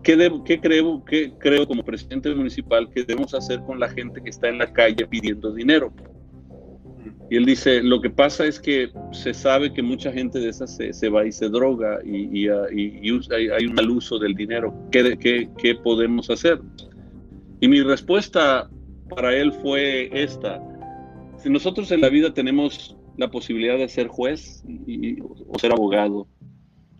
¿Qué, 0.03 0.59
creo, 0.61 1.03
qué 1.05 1.33
creo 1.37 1.67
como 1.67 1.83
presidente 1.83 2.33
municipal 2.33 2.89
que 2.89 3.03
debemos 3.03 3.33
hacer 3.33 3.61
con 3.61 3.79
la 3.79 3.89
gente 3.89 4.21
que 4.21 4.29
está 4.29 4.47
en 4.47 4.57
la 4.57 4.71
calle 4.71 5.05
pidiendo 5.05 5.51
dinero? 5.53 5.91
Y 7.29 7.37
él 7.37 7.45
dice, 7.45 7.83
lo 7.83 8.01
que 8.01 8.09
pasa 8.09 8.45
es 8.45 8.59
que 8.59 8.89
se 9.11 9.33
sabe 9.33 9.71
que 9.71 9.83
mucha 9.83 10.11
gente 10.11 10.39
de 10.39 10.49
esas 10.49 10.75
se, 10.75 11.09
va 11.09 11.25
y 11.25 11.31
se 11.31 11.47
droga 11.49 11.99
y, 12.03 12.47
ah, 12.47 12.65
hay, 12.71 13.65
un 13.65 13.73
mal 13.75 13.89
uso 13.89 14.17
del 14.17 14.33
dinero. 14.33 14.73
¿Qué, 14.91 15.77
podemos 15.83 16.29
hacer? 16.29 16.59
Y 17.59 17.67
mi 17.67 17.81
respuesta 17.81 18.69
para 19.09 19.35
él 19.35 19.51
fue 19.51 20.09
esta. 20.11 20.59
Si 21.37 21.49
nosotros 21.49 21.91
en 21.91 22.01
la 22.01 22.09
vida 22.09 22.33
tenemos 22.33 22.97
la 23.17 23.29
posibilidad 23.29 23.77
de 23.77 23.87
ser 23.89 24.07
juez 24.07 24.63
o 25.47 25.59
ser 25.59 25.71
abogado, 25.71 26.27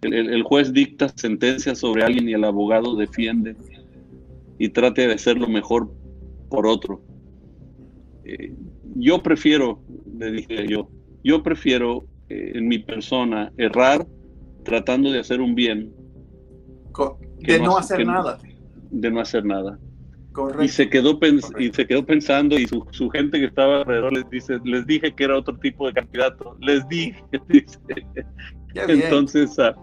el, 0.02 0.44
juez 0.44 0.72
dicta 0.72 1.10
sentencia 1.10 1.74
sobre 1.74 2.04
alguien 2.04 2.30
y 2.30 2.34
el 2.34 2.44
abogado 2.44 2.96
defiende 2.96 3.56
y 4.60 4.70
trate 4.70 5.08
de 5.08 5.14
hacer 5.14 5.38
lo 5.38 5.48
mejor 5.48 5.92
por 6.50 6.68
otro. 6.68 7.02
Eh, 8.24 8.54
yo 8.96 9.22
prefiero, 9.22 9.82
le 10.18 10.32
dije 10.32 10.68
yo, 10.68 10.90
yo 11.24 11.44
prefiero 11.44 12.06
eh, 12.30 12.52
en 12.56 12.68
mi 12.68 12.80
persona 12.80 13.52
errar 13.58 14.06
tratando 14.64 15.12
de 15.12 15.20
hacer 15.20 15.42
un 15.42 15.56
bien. 15.56 15.94
De 17.40 17.60
no, 17.60 17.78
hacer 17.78 18.06
nada. 18.06 18.40
De 18.92 19.10
no 19.10 19.22
hacer 19.22 19.46
nada. 19.46 19.80
Y 20.62 20.68
se 20.68 20.90
quedó 20.90 21.20
y 21.58 21.70
se 21.72 21.86
quedó 21.86 22.06
pensando 22.06 22.58
y 22.58 22.66
su, 22.68 23.10
gente 23.10 23.40
que 23.40 23.46
estaba 23.46 23.80
alrededor 23.80 24.14
les 24.14 24.30
dice, 24.30 24.60
les 24.64 24.86
dije 24.86 25.14
que 25.14 25.24
era 25.24 25.38
otro 25.38 25.58
tipo 25.58 25.88
de 25.88 25.94
candidato, 25.94 26.56
les 26.62 26.88
dije, 26.88 27.22
dice. 27.50 27.80
Entonces, 28.76 29.58
ah, 29.60 29.76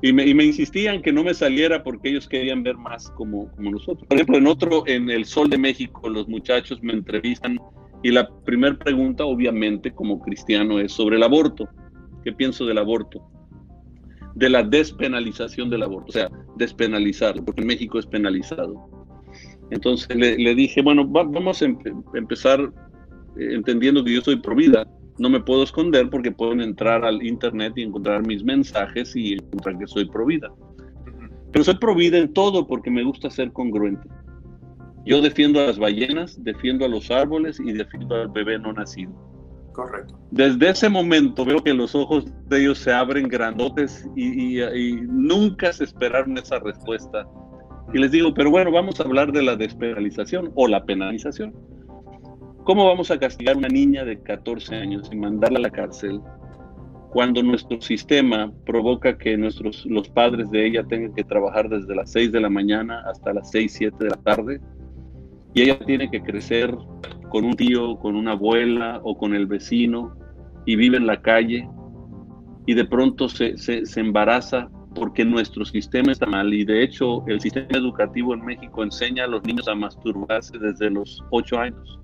y, 0.00 0.12
me, 0.12 0.26
y, 0.26 0.34
me, 0.34 0.44
insistían 0.44 1.02
que 1.02 1.12
no 1.12 1.24
me 1.24 1.34
saliera 1.34 1.82
porque 1.82 2.10
ellos 2.10 2.28
querían 2.28 2.62
ver 2.62 2.76
más 2.76 3.10
como, 3.10 3.50
como 3.52 3.72
nosotros. 3.72 4.06
Por 4.06 4.16
ejemplo, 4.16 4.38
en 4.38 4.46
otro, 4.46 4.84
en 4.86 5.10
el 5.10 5.24
Sol 5.24 5.50
de 5.50 5.58
México, 5.58 6.08
los 6.08 6.28
muchachos 6.28 6.82
me 6.82 6.92
entrevistan 6.92 7.58
y 8.04 8.12
la 8.12 8.28
primera 8.44 8.78
pregunta, 8.78 9.24
obviamente, 9.24 9.92
como 9.92 10.20
cristiano, 10.20 10.78
es 10.78 10.92
sobre 10.92 11.16
el 11.16 11.24
aborto. 11.24 11.68
¿Qué 12.22 12.32
pienso 12.32 12.64
del 12.64 12.78
aborto? 12.78 13.20
De 14.36 14.48
la 14.48 14.62
despenalización 14.62 15.70
del 15.70 15.82
aborto, 15.82 16.10
o 16.10 16.12
sea, 16.12 16.30
despenalizarlo, 16.56 17.44
porque 17.44 17.62
en 17.62 17.66
México 17.66 17.98
es 17.98 18.06
penalizado. 18.06 18.88
Entonces 19.70 20.14
le, 20.16 20.54
dije, 20.54 20.82
bueno, 20.82 21.04
vamos 21.06 21.62
a 21.62 21.66
empezar 22.14 22.60
eh, 23.36 23.54
entendiendo 23.54 24.04
que 24.04 24.14
yo 24.14 24.20
soy 24.20 24.36
pro 24.36 24.54
vida 24.54 24.86
no 25.18 25.30
me 25.30 25.40
puedo 25.40 25.62
esconder 25.62 26.10
porque 26.10 26.32
pueden 26.32 26.60
entrar 26.60 27.04
al 27.04 27.22
internet 27.22 27.74
y 27.76 27.82
encontrar 27.82 28.26
mis 28.26 28.42
mensajes 28.42 29.14
y 29.14 29.34
encontrar 29.34 29.78
que 29.78 29.86
soy 29.86 30.06
pro 30.06 30.26
vida. 30.26 30.52
Pero 31.52 31.64
soy 31.64 31.76
pro 31.76 31.94
vida 31.94 32.18
en 32.18 32.32
todo 32.32 32.66
porque 32.66 32.90
me 32.90 33.04
gusta 33.04 33.30
ser 33.30 33.52
congruente. 33.52 34.08
Yo 35.04 35.20
defiendo 35.20 35.60
a 35.60 35.66
las 35.66 35.78
ballenas, 35.78 36.42
defiendo 36.42 36.84
a 36.84 36.88
los 36.88 37.10
árboles 37.10 37.60
y 37.60 37.72
defiendo 37.72 38.14
al 38.14 38.28
bebé 38.28 38.58
no 38.58 38.72
nacido. 38.72 39.12
Correcto. 39.72 40.18
Desde 40.30 40.70
ese 40.70 40.88
momento 40.88 41.44
veo 41.44 41.62
que 41.62 41.74
los 41.74 41.94
ojos 41.94 42.26
de 42.48 42.62
ellos 42.62 42.78
se 42.78 42.92
abren 42.92 43.28
grandotes 43.28 44.08
y, 44.14 44.62
y 44.62 45.00
nunca 45.02 45.72
se 45.72 45.84
esperaron 45.84 46.38
esa 46.38 46.60
respuesta. 46.60 47.26
Y 47.92 47.98
les 47.98 48.12
digo, 48.12 48.32
pero 48.32 48.50
bueno, 48.50 48.70
vamos 48.70 48.98
a 49.00 49.02
hablar 49.02 49.32
de 49.32 49.42
la 49.42 49.56
despenalización 49.56 50.52
o 50.54 50.68
la 50.68 50.84
penalización. 50.84 51.54
¿Cómo 52.64 52.86
vamos 52.86 53.10
a 53.10 53.18
castigar 53.18 53.56
a 53.56 53.58
una 53.58 53.68
niña 53.68 54.04
de 54.04 54.22
14 54.22 54.74
años 54.76 55.10
y 55.12 55.16
mandarla 55.16 55.58
a 55.58 55.62
la 55.62 55.70
cárcel 55.70 56.20
cuando 57.10 57.42
nuestro 57.42 57.80
sistema 57.80 58.52
provoca 58.64 59.18
que 59.18 59.36
nuestros, 59.36 59.84
los 59.86 60.08
padres 60.08 60.50
de 60.50 60.66
ella 60.66 60.82
tengan 60.82 61.14
que 61.14 61.24
trabajar 61.24 61.68
desde 61.68 61.94
las 61.94 62.10
6 62.10 62.32
de 62.32 62.40
la 62.40 62.48
mañana 62.48 63.04
hasta 63.06 63.34
las 63.34 63.50
6, 63.50 63.72
7 63.72 63.96
de 64.00 64.10
la 64.10 64.16
tarde? 64.16 64.60
Y 65.54 65.62
ella 65.62 65.78
tiene 65.78 66.10
que 66.10 66.22
crecer 66.22 66.76
con 67.30 67.44
un 67.44 67.54
tío, 67.54 67.96
con 67.98 68.16
una 68.16 68.32
abuela 68.32 69.00
o 69.02 69.16
con 69.16 69.34
el 69.34 69.46
vecino 69.46 70.16
y 70.66 70.76
vive 70.76 70.96
en 70.96 71.06
la 71.06 71.22
calle 71.22 71.68
y 72.66 72.74
de 72.74 72.84
pronto 72.84 73.28
se, 73.28 73.56
se, 73.56 73.86
se 73.86 74.00
embaraza 74.00 74.68
porque 74.94 75.24
nuestro 75.24 75.64
sistema 75.64 76.12
está 76.12 76.26
mal 76.26 76.52
y 76.54 76.64
de 76.64 76.82
hecho 76.82 77.26
el 77.26 77.40
sistema 77.40 77.68
educativo 77.72 78.34
en 78.34 78.44
México 78.44 78.82
enseña 78.82 79.24
a 79.24 79.26
los 79.26 79.44
niños 79.44 79.68
a 79.68 79.74
masturbarse 79.74 80.58
desde 80.58 80.90
los 80.90 81.22
8 81.30 81.58
años. 81.58 82.00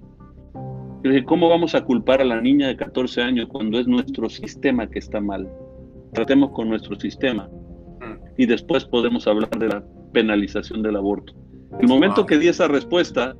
¿cómo 1.24 1.48
vamos 1.48 1.74
a 1.74 1.82
culpar 1.82 2.20
a 2.20 2.24
la 2.24 2.40
niña 2.40 2.68
de 2.68 2.76
14 2.76 3.22
años 3.22 3.48
cuando 3.48 3.78
es 3.78 3.86
nuestro 3.86 4.28
sistema 4.28 4.86
que 4.86 4.98
está 4.98 5.20
mal? 5.20 5.50
Tratemos 6.12 6.50
con 6.50 6.68
nuestro 6.68 6.98
sistema 6.98 7.48
y 8.36 8.46
después 8.46 8.84
podemos 8.84 9.26
hablar 9.26 9.50
de 9.50 9.68
la 9.68 9.84
penalización 10.12 10.82
del 10.82 10.96
aborto. 10.96 11.32
El 11.78 11.88
momento 11.88 12.26
que 12.26 12.38
di 12.38 12.48
esa 12.48 12.68
respuesta, 12.68 13.36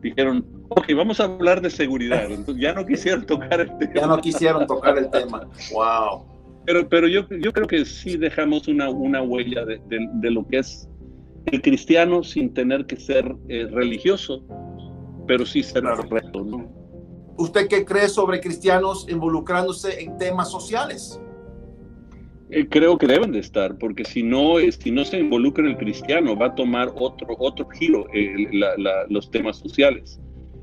dijeron, 0.00 0.46
ok, 0.68 0.86
vamos 0.96 1.20
a 1.20 1.24
hablar 1.24 1.60
de 1.60 1.70
seguridad. 1.70 2.24
Entonces 2.30 2.62
ya 2.62 2.72
no 2.72 2.84
quisieron 2.86 3.26
tocar 3.26 3.60
el 3.60 3.78
tema. 3.78 3.92
Ya 3.94 4.06
no 4.06 4.18
quisieron 4.18 4.66
tocar 4.66 4.98
el 4.98 5.10
tema. 5.10 5.48
Wow. 5.72 6.24
Pero, 6.66 6.88
pero 6.88 7.06
yo, 7.08 7.28
yo 7.28 7.52
creo 7.52 7.66
que 7.66 7.84
sí 7.84 8.16
dejamos 8.16 8.68
una, 8.68 8.88
una 8.88 9.22
huella 9.22 9.66
de, 9.66 9.80
de, 9.88 10.30
lo 10.30 10.46
que 10.46 10.58
es 10.58 10.88
el 11.46 11.60
cristiano 11.60 12.22
sin 12.22 12.54
tener 12.54 12.86
que 12.86 12.96
ser 12.96 13.36
eh, 13.48 13.68
religioso, 13.70 14.42
pero 15.26 15.44
sí 15.44 15.62
ser 15.62 15.82
claro. 15.82 16.08
correcto, 16.08 16.42
¿no? 16.42 16.66
¿Usted 17.36 17.68
qué 17.68 17.84
cree 17.84 18.08
sobre 18.08 18.40
cristianos 18.40 19.06
involucrándose 19.10 20.02
en 20.02 20.16
temas 20.16 20.50
sociales? 20.50 21.20
Eh, 22.54 22.68
creo 22.68 22.96
que 22.96 23.08
deben 23.08 23.32
de 23.32 23.40
estar, 23.40 23.76
porque 23.78 24.04
si 24.04 24.22
no, 24.22 24.58
si 24.78 24.92
no 24.92 25.04
se 25.04 25.18
involucra 25.18 25.66
el 25.66 25.76
cristiano, 25.76 26.36
va 26.36 26.46
a 26.46 26.54
tomar 26.54 26.88
otro, 26.94 27.34
otro 27.40 27.68
giro 27.70 28.06
eh, 28.14 28.48
los 29.08 29.28
temas 29.32 29.56
sociales. 29.56 30.20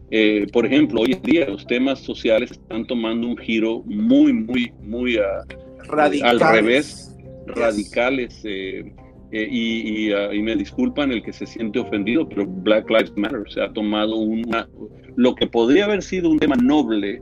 Eh, 0.09 0.47
por 0.53 0.65
ejemplo, 0.65 1.01
hoy 1.01 1.11
en 1.11 1.21
día 1.21 1.49
los 1.49 1.67
temas 1.67 1.99
sociales 1.99 2.51
están 2.51 2.87
tomando 2.87 3.27
un 3.27 3.37
giro 3.37 3.83
muy, 3.83 4.31
muy, 4.31 4.71
muy 4.81 5.17
al 5.17 6.39
revés, 6.39 7.13
radicales. 7.47 8.41
y, 8.45 10.13
uh, 10.13 10.33
y, 10.33 10.41
me 10.41 10.55
disculpan 10.55 11.11
el 11.11 11.21
que 11.21 11.33
se 11.33 11.45
siente 11.45 11.79
ofendido, 11.79 12.27
pero 12.27 12.45
Black 12.47 12.89
Lives 12.89 13.11
Matter 13.17 13.43
se 13.49 13.61
ha 13.61 13.73
tomado 13.73 14.15
una, 14.15 14.69
lo 15.17 15.35
que 15.35 15.45
podría 15.45 15.85
haber 15.85 16.03
sido 16.03 16.29
un 16.29 16.39
tema 16.39 16.55
noble, 16.55 17.21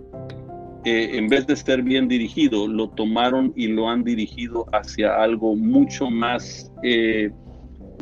eh, 0.86 1.18
en 1.18 1.28
vez 1.28 1.46
de 1.46 1.54
estar 1.54 1.82
bien 1.82 2.08
dirigido, 2.08 2.68
lo 2.68 2.90
tomaron 2.90 3.52
y 3.56 3.68
lo 3.68 3.90
han 3.90 4.04
dirigido 4.04 4.66
hacia 4.72 5.22
algo 5.22 5.56
mucho 5.56 6.10
más, 6.10 6.72
eh, 6.84 7.32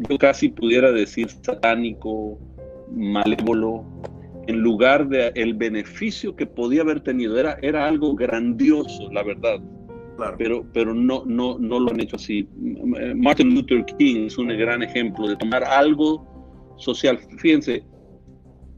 yo 0.10 0.18
casi 0.18 0.50
pudiera 0.50 0.92
decir 0.92 1.30
satánico, 1.42 2.38
malévolo, 2.96 3.84
en 4.48 4.60
lugar 4.60 5.10
de 5.10 5.32
el 5.36 5.56
beneficio 5.56 6.36
que 6.36 6.46
podía 6.46 6.82
haber 6.82 7.02
tenido. 7.02 7.40
Era, 7.40 7.58
era 7.62 7.88
algo 7.88 8.16
grandioso, 8.16 9.12
la 9.12 9.24
verdad. 9.24 9.60
Pero, 10.38 10.66
pero 10.74 10.94
no, 10.94 11.24
no, 11.26 11.60
no 11.60 11.80
lo 11.80 11.92
han 11.92 12.00
hecho 12.00 12.16
así. 12.16 12.48
Martin 13.16 13.54
Luther 13.54 13.86
King 13.86 14.26
es 14.26 14.38
un 14.38 14.48
gran 14.48 14.82
ejemplo 14.82 15.28
de 15.28 15.36
tomar 15.36 15.64
algo 15.64 16.26
social. 16.78 17.20
Fíjense, 17.38 17.84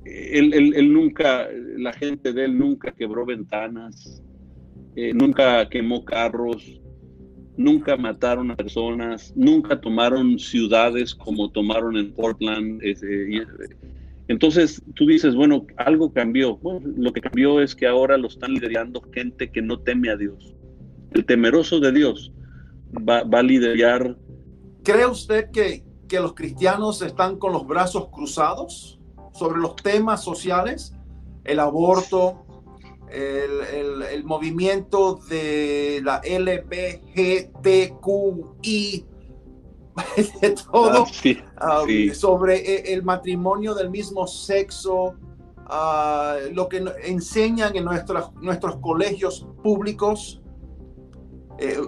él, 0.05 0.73
él, 0.75 0.93
nunca, 0.93 1.47
la 1.77 1.93
gente 1.93 2.33
de 2.33 2.45
él 2.45 2.57
nunca 2.57 2.91
quebró 2.91 3.25
ventanas, 3.25 4.23
eh, 4.95 5.13
nunca 5.13 5.67
quemó 5.69 6.03
carros, 6.03 6.81
nunca 7.57 7.97
mataron 7.97 8.51
a 8.51 8.55
personas, 8.55 9.33
nunca 9.35 9.79
tomaron 9.79 10.39
ciudades 10.39 11.13
como 11.13 11.51
tomaron 11.51 11.97
en 11.97 12.13
Portland. 12.13 12.81
entonces 14.27 14.81
tú 14.95 15.05
dices, 15.05 15.35
bueno, 15.35 15.65
algo 15.77 16.11
cambió. 16.13 16.59
lo 16.95 17.13
que 17.13 17.21
cambió 17.21 17.61
es 17.61 17.75
que 17.75 17.87
ahora 17.87 18.17
lo 18.17 18.27
están 18.27 18.53
liderando 18.53 19.01
gente 19.13 19.51
que 19.51 19.61
no 19.61 19.79
teme 19.79 20.09
a 20.09 20.15
Dios. 20.15 20.55
El 21.11 21.25
temeroso 21.25 21.79
de 21.79 21.91
Dios 21.91 22.31
va, 22.97 23.19
a 23.19 23.43
liderar. 23.43 24.17
¿Cree 24.83 25.05
usted 25.05 25.49
que, 25.51 25.83
que 26.07 26.19
los 26.19 26.33
cristianos 26.33 27.01
están 27.01 27.37
con 27.37 27.51
los 27.51 27.67
brazos 27.67 28.09
cruzados 28.09 28.98
sobre 29.39 29.59
los 29.59 29.75
temas 29.77 30.21
sociales? 30.21 30.93
El 31.45 31.59
aborto, 31.59 32.45
el, 33.09 34.23
movimiento 34.25 35.19
de 35.29 36.01
la 36.03 36.21
LBGTQI, 36.23 37.45
de 40.41 40.49
todo, 40.71 41.05
ah, 41.57 41.81
um, 41.81 42.13
sobre 42.13 42.55
e, 42.57 42.93
el 42.93 43.03
matrimonio 43.03 43.73
del 43.73 43.89
mismo 43.89 44.27
sexo, 44.27 45.15
ah, 45.65 46.37
lo 46.51 46.69
que 46.69 46.85
enseñan 47.03 47.75
en 47.75 47.85
nuestros, 47.85 48.31
nuestros 48.35 48.75
colegios 48.77 49.47
públicos. 49.63 50.41
Eh, 51.57 51.81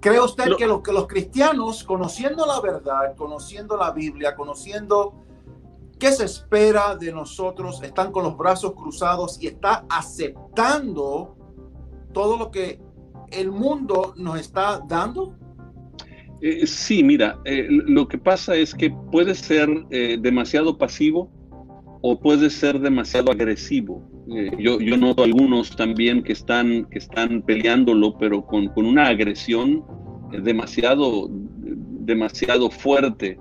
¿Cree 0.00 0.20
usted 0.20 0.56
que, 0.56 0.66
que 0.82 0.92
los 0.92 1.06
cristianos, 1.06 1.84
conociendo 1.84 2.46
la 2.46 2.60
verdad, 2.60 3.14
conociendo 3.16 3.76
la 3.76 3.90
Biblia, 3.90 4.34
conociendo 4.34 5.27
¿Qué 5.98 6.12
se 6.12 6.24
espera 6.24 6.94
de 6.96 7.12
nosotros? 7.12 7.82
Están 7.82 8.12
con 8.12 8.22
los 8.24 8.36
brazos 8.36 8.72
cruzados 8.74 9.42
y 9.42 9.48
está 9.48 9.84
aceptando 9.88 11.36
todo 12.12 12.36
lo 12.36 12.50
que 12.50 12.80
el 13.30 13.50
mundo 13.50 14.14
nos 14.16 14.38
está 14.38 14.80
dando. 14.86 15.36
Eh, 16.40 16.66
sí, 16.66 17.02
mira, 17.02 17.40
eh, 17.44 17.66
lo 17.68 18.06
que 18.06 18.16
pasa 18.16 18.54
es 18.54 18.74
que 18.74 18.90
puede 18.90 19.34
ser 19.34 19.68
eh, 19.90 20.16
demasiado 20.20 20.78
pasivo 20.78 21.30
o 22.00 22.18
puede 22.20 22.48
ser 22.48 22.78
demasiado 22.78 23.32
agresivo. 23.32 24.08
yo, 24.56 24.78
yo 24.78 24.96
noto 24.96 25.24
algunos 25.24 25.74
también 25.74 26.22
que 26.22 26.32
están, 26.32 26.84
que 26.90 26.98
están 26.98 27.42
peleándolo, 27.42 28.16
pero 28.18 28.46
con, 28.46 28.68
con 28.68 28.86
una 28.86 29.08
agresión 29.08 29.84
demasiado, 30.30 31.28
demasiado 31.30 32.70
fuerte. 32.70 33.36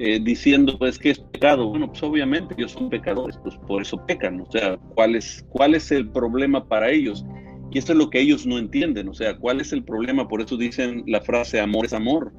Eh, 0.00 0.18
diciendo 0.20 0.76
pues 0.76 0.98
que 0.98 1.10
es 1.10 1.20
pecado. 1.20 1.68
Bueno, 1.68 1.88
pues 1.88 2.02
obviamente 2.02 2.54
ellos 2.58 2.72
son 2.72 2.90
pecadores, 2.90 3.38
pues 3.42 3.56
por 3.68 3.82
eso 3.82 3.96
pecan. 4.06 4.40
O 4.40 4.50
sea, 4.50 4.76
¿cuál 4.94 5.14
es, 5.14 5.46
cuál 5.50 5.76
es 5.76 5.92
el 5.92 6.08
problema 6.08 6.66
para 6.66 6.90
ellos? 6.90 7.24
Y 7.70 7.78
esto 7.78 7.92
es 7.92 7.98
lo 7.98 8.10
que 8.10 8.20
ellos 8.20 8.44
no 8.44 8.58
entienden. 8.58 9.08
O 9.08 9.14
sea, 9.14 9.36
¿cuál 9.36 9.60
es 9.60 9.72
el 9.72 9.84
problema? 9.84 10.26
Por 10.26 10.40
eso 10.40 10.56
dicen 10.56 11.04
la 11.06 11.20
frase 11.20 11.60
amor 11.60 11.86
es 11.86 11.92
amor. 11.92 12.32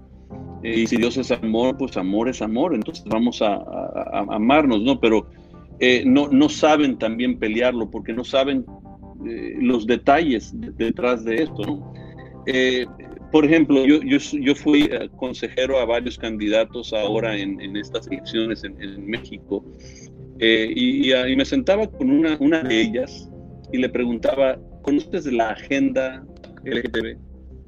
Eh, 0.63 0.81
y 0.81 0.87
si 0.87 0.97
Dios 0.97 1.15
es 1.15 1.31
amor, 1.31 1.77
pues 1.77 1.95
amor 1.95 2.27
es 2.27 2.41
amor. 2.41 2.75
Entonces 2.75 3.05
vamos 3.05 3.41
a, 3.41 3.63
amarnos, 4.11 4.81
¿no? 4.81 4.99
Pero 4.99 5.25
eh, 5.79 6.03
no, 6.05 6.27
no 6.27 6.49
saben 6.49 6.97
también 6.97 7.39
pelearlo 7.39 7.89
porque 7.89 8.11
no 8.13 8.25
saben 8.25 8.65
los 9.59 9.87
detalles 9.87 10.53
detrás 10.77 11.23
de 11.25 11.43
esto, 11.43 11.63
¿no? 11.65 11.93
Por 13.31 13.45
ejemplo, 13.45 13.85
yo, 13.85 14.01
yo, 14.03 14.17
yo, 14.17 14.55
fui 14.55 14.83
eh, 14.83 15.09
consejero 15.17 15.79
a 15.79 15.85
varios 15.85 16.17
candidatos 16.17 16.93
ahora 16.93 17.37
en, 17.37 17.59
en 17.61 17.77
estas 17.77 18.07
elecciones 18.07 18.63
en, 18.63 19.05
México 19.05 19.63
eh, 20.39 20.71
y, 20.75 21.13
y, 21.13 21.35
me 21.35 21.45
sentaba 21.45 21.87
con 21.87 22.09
una, 22.09 22.37
una 22.39 22.63
de 22.63 22.81
ellas 22.81 23.29
y 23.71 23.77
le 23.77 23.89
preguntaba, 23.89 24.57
¿conoces 24.81 25.25
la 25.31 25.51
agenda 25.51 26.25
LGTB? 26.63 27.17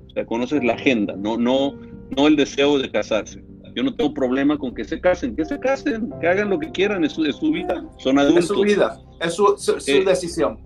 O 0.07 0.09
sea, 0.11 0.25
¿conoces 0.25 0.63
la 0.63 0.73
agenda? 0.73 1.15
No, 1.17 1.37
no, 1.37 1.79
no 2.15 2.27
el 2.27 2.35
deseo 2.35 2.77
de 2.79 2.89
casarse. 2.89 3.43
Yo 3.75 3.83
no 3.83 3.93
tengo 3.93 4.13
problema 4.13 4.57
con 4.57 4.73
que 4.73 4.83
se 4.83 4.99
casen, 4.99 5.35
que 5.35 5.45
se 5.45 5.59
casen, 5.59 6.11
que 6.19 6.27
hagan 6.27 6.49
lo 6.49 6.57
que 6.57 6.71
quieran, 6.71 7.03
es 7.03 7.11
su, 7.11 7.25
es 7.25 7.35
su 7.35 7.51
vida, 7.51 7.85
son 7.99 8.17
adultos. 8.17 8.45
Es 8.45 8.47
su 8.47 8.61
vida, 8.61 8.99
es 9.21 9.33
su, 9.33 9.55
su, 9.57 9.91
eh, 9.91 10.03
decisión. 10.03 10.59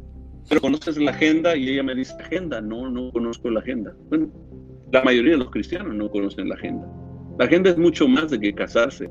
Pero 0.47 0.62
conoces 0.62 0.97
la 0.97 1.12
agenda 1.12 1.56
y 1.56 1.69
ella 1.69 1.84
me 1.84 1.93
dice, 1.93 2.13
agenda, 2.19 2.62
no, 2.62 2.89
no 2.89 3.12
conozco 3.12 3.49
la 3.49 3.60
agenda. 3.60 3.93
Bueno, 4.10 4.32
la 4.91 5.04
mayoría 5.04 5.34
de 5.34 5.38
los 5.38 5.51
cristianos 5.51 5.95
no 5.95 6.10
conocen 6.10 6.49
la 6.49 6.56
agenda. 6.56 6.88
La 7.38 7.45
agenda 7.45 7.69
es 7.69 7.77
mucho 7.77 8.08
más 8.08 8.30
de 8.32 8.39
que 8.39 8.54
casarse. 8.54 9.10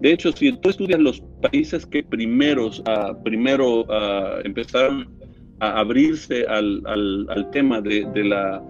De 0.00 0.12
hecho, 0.12 0.30
si 0.32 0.52
tú 0.60 0.68
estudias 0.68 1.00
los 1.00 1.22
países 1.40 1.86
que 1.86 2.02
primeros, 2.02 2.80
uh, 2.80 3.22
primero 3.22 3.82
uh, 3.82 4.40
empezaron 4.44 5.16
a 5.60 5.80
abrirse 5.80 6.44
al, 6.46 6.82
al, 6.86 7.50
tema 7.50 7.80
de, 7.80 8.06
de 8.12 8.24
la, 8.24 8.62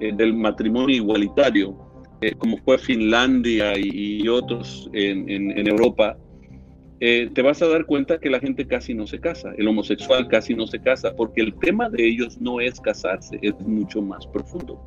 eh, 0.00 0.12
del 0.14 0.34
matrimonio 0.34 0.94
igualitario, 0.94 1.76
eh, 2.20 2.32
como 2.32 2.58
fue 2.58 2.76
Finlandia 2.78 3.78
y, 3.78 4.22
y 4.22 4.28
otros 4.28 4.90
en, 4.92 5.28
en, 5.30 5.58
en 5.58 5.66
Europa, 5.66 6.18
eh, 7.00 7.30
te 7.34 7.42
vas 7.42 7.60
a 7.60 7.68
dar 7.68 7.84
cuenta 7.84 8.18
que 8.18 8.30
la 8.30 8.40
gente 8.40 8.66
casi 8.66 8.94
no 8.94 9.06
se 9.06 9.20
casa, 9.20 9.52
el 9.58 9.68
homosexual 9.68 10.28
casi 10.28 10.54
no 10.54 10.66
se 10.66 10.80
casa, 10.80 11.14
porque 11.14 11.42
el 11.42 11.54
tema 11.58 11.90
de 11.90 12.06
ellos 12.06 12.40
no 12.40 12.60
es 12.60 12.80
casarse, 12.80 13.38
es 13.42 13.58
mucho 13.60 14.00
más 14.00 14.26
profundo. 14.26 14.80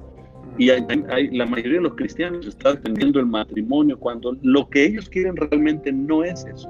Y 0.60 0.70
hay, 0.72 1.30
la 1.32 1.46
mayoría 1.46 1.78
de 1.78 1.84
los 1.84 1.96
cristianos 1.96 2.46
están 2.46 2.76
defendiendo 2.76 3.18
el 3.22 3.26
matrimonio 3.28 3.98
cuando 3.98 4.38
lo 4.42 4.70
que 4.70 4.88
ellos 4.88 5.08
quieren 5.08 5.38
realmente 5.38 5.90
no 5.90 6.22
es 6.22 6.46
eso. 6.46 6.70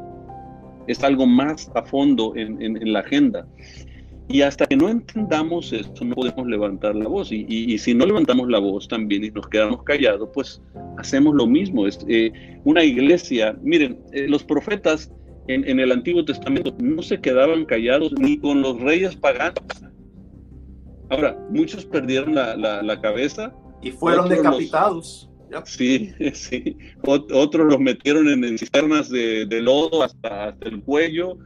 Es 0.85 1.03
algo 1.03 1.25
más 1.25 1.71
a 1.73 1.81
fondo 1.81 2.35
en, 2.35 2.61
en, 2.61 2.93
la 2.93 2.99
agenda. 2.99 3.47
Y 4.27 4.43
hasta 4.43 4.67
que 4.67 4.75
no 4.75 4.89
entendamos 4.89 5.73
esto, 5.73 6.05
no 6.05 6.13
podemos 6.13 6.45
levantar 6.45 6.95
la 6.95 7.07
voz. 7.07 7.31
Y, 7.31 7.47
y, 7.49 7.75
si 7.79 7.95
no 7.95 8.05
levantamos 8.05 8.47
la 8.47 8.59
voz 8.59 8.87
también 8.87 9.23
y 9.23 9.31
nos 9.31 9.47
quedamos 9.47 9.81
callados, 9.81 10.29
pues 10.35 10.61
hacemos 10.99 11.33
lo 11.33 11.47
mismo. 11.47 11.87
Es, 11.87 12.05
eh, 12.07 12.31
una 12.65 12.83
iglesia, 12.83 13.57
miren, 13.63 13.97
eh, 14.11 14.27
los 14.27 14.43
profetas 14.43 15.11
en, 15.47 15.67
en, 15.67 15.79
el 15.79 15.91
Antiguo 15.91 16.23
Testamento 16.23 16.75
no 16.79 17.01
se 17.01 17.19
quedaban 17.19 17.65
callados 17.65 18.13
ni 18.19 18.37
con 18.37 18.61
los 18.61 18.79
reyes 18.81 19.15
paganos. 19.15 19.63
Ahora, 21.09 21.35
muchos 21.49 21.85
perdieron 21.85 22.35
la, 22.35 22.55
la, 22.55 22.83
la 22.83 23.01
cabeza 23.01 23.51
y 23.81 23.91
fueron 23.91 24.29
decapitados. 24.29 25.29
Sí, 25.65 26.11
sí. 26.33 26.77
otros 27.03 27.67
los 27.67 27.79
metieron 27.79 28.27
en 28.27 28.57
cisternas 28.57 29.09
de, 29.09 29.47
lodo 29.61 30.03
hasta, 30.03 30.55
el 30.61 30.81
cuello. 30.81 31.37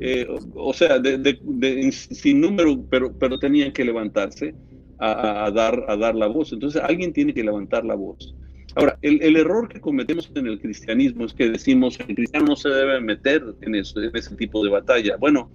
Eh, 0.00 0.26
o 0.54 0.72
sea, 0.72 0.98
de, 0.98 1.92
sin 1.92 2.40
número, 2.40 2.84
pero, 2.90 3.12
pero 3.16 3.38
tenían 3.38 3.72
que 3.72 3.84
levantarse 3.84 4.54
a, 4.98 5.50
dar, 5.50 5.84
a 5.88 5.96
dar 5.96 6.14
la 6.14 6.26
voz. 6.26 6.52
Entonces 6.52 6.82
alguien 6.82 7.12
tiene 7.12 7.34
que 7.34 7.44
levantar 7.44 7.84
la 7.84 7.94
voz. 7.94 8.34
Ahora, 8.74 8.98
el, 9.02 9.36
error 9.36 9.68
que 9.68 9.80
cometemos 9.80 10.30
en 10.34 10.46
el 10.46 10.58
cristianismo 10.58 11.26
es 11.26 11.34
que 11.34 11.50
decimos 11.50 11.98
que 11.98 12.04
el 12.04 12.16
cristiano 12.16 12.46
no 12.46 12.56
se 12.56 12.70
debe 12.70 13.00
meter 13.00 13.44
en, 13.60 13.74
eso, 13.74 14.00
en 14.00 14.16
ese 14.16 14.34
tipo 14.36 14.64
de 14.64 14.70
batalla. 14.70 15.16
Bueno, 15.18 15.50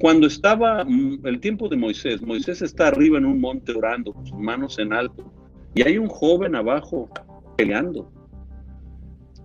cuando 0.00 0.26
estaba 0.26 0.82
mm, 0.84 1.26
el 1.26 1.40
tiempo 1.40 1.68
de 1.68 1.76
Moisés, 1.76 2.22
Moisés 2.22 2.62
está 2.62 2.88
arriba 2.88 3.18
en 3.18 3.26
un 3.26 3.38
monte 3.38 3.72
orando, 3.72 4.14
con 4.14 4.26
sus 4.26 4.38
manos 4.38 4.78
en 4.78 4.94
alto, 4.94 5.30
y 5.74 5.82
hay 5.82 5.98
un 5.98 6.08
joven 6.08 6.56
abajo 6.56 7.10
peleando. 7.56 8.10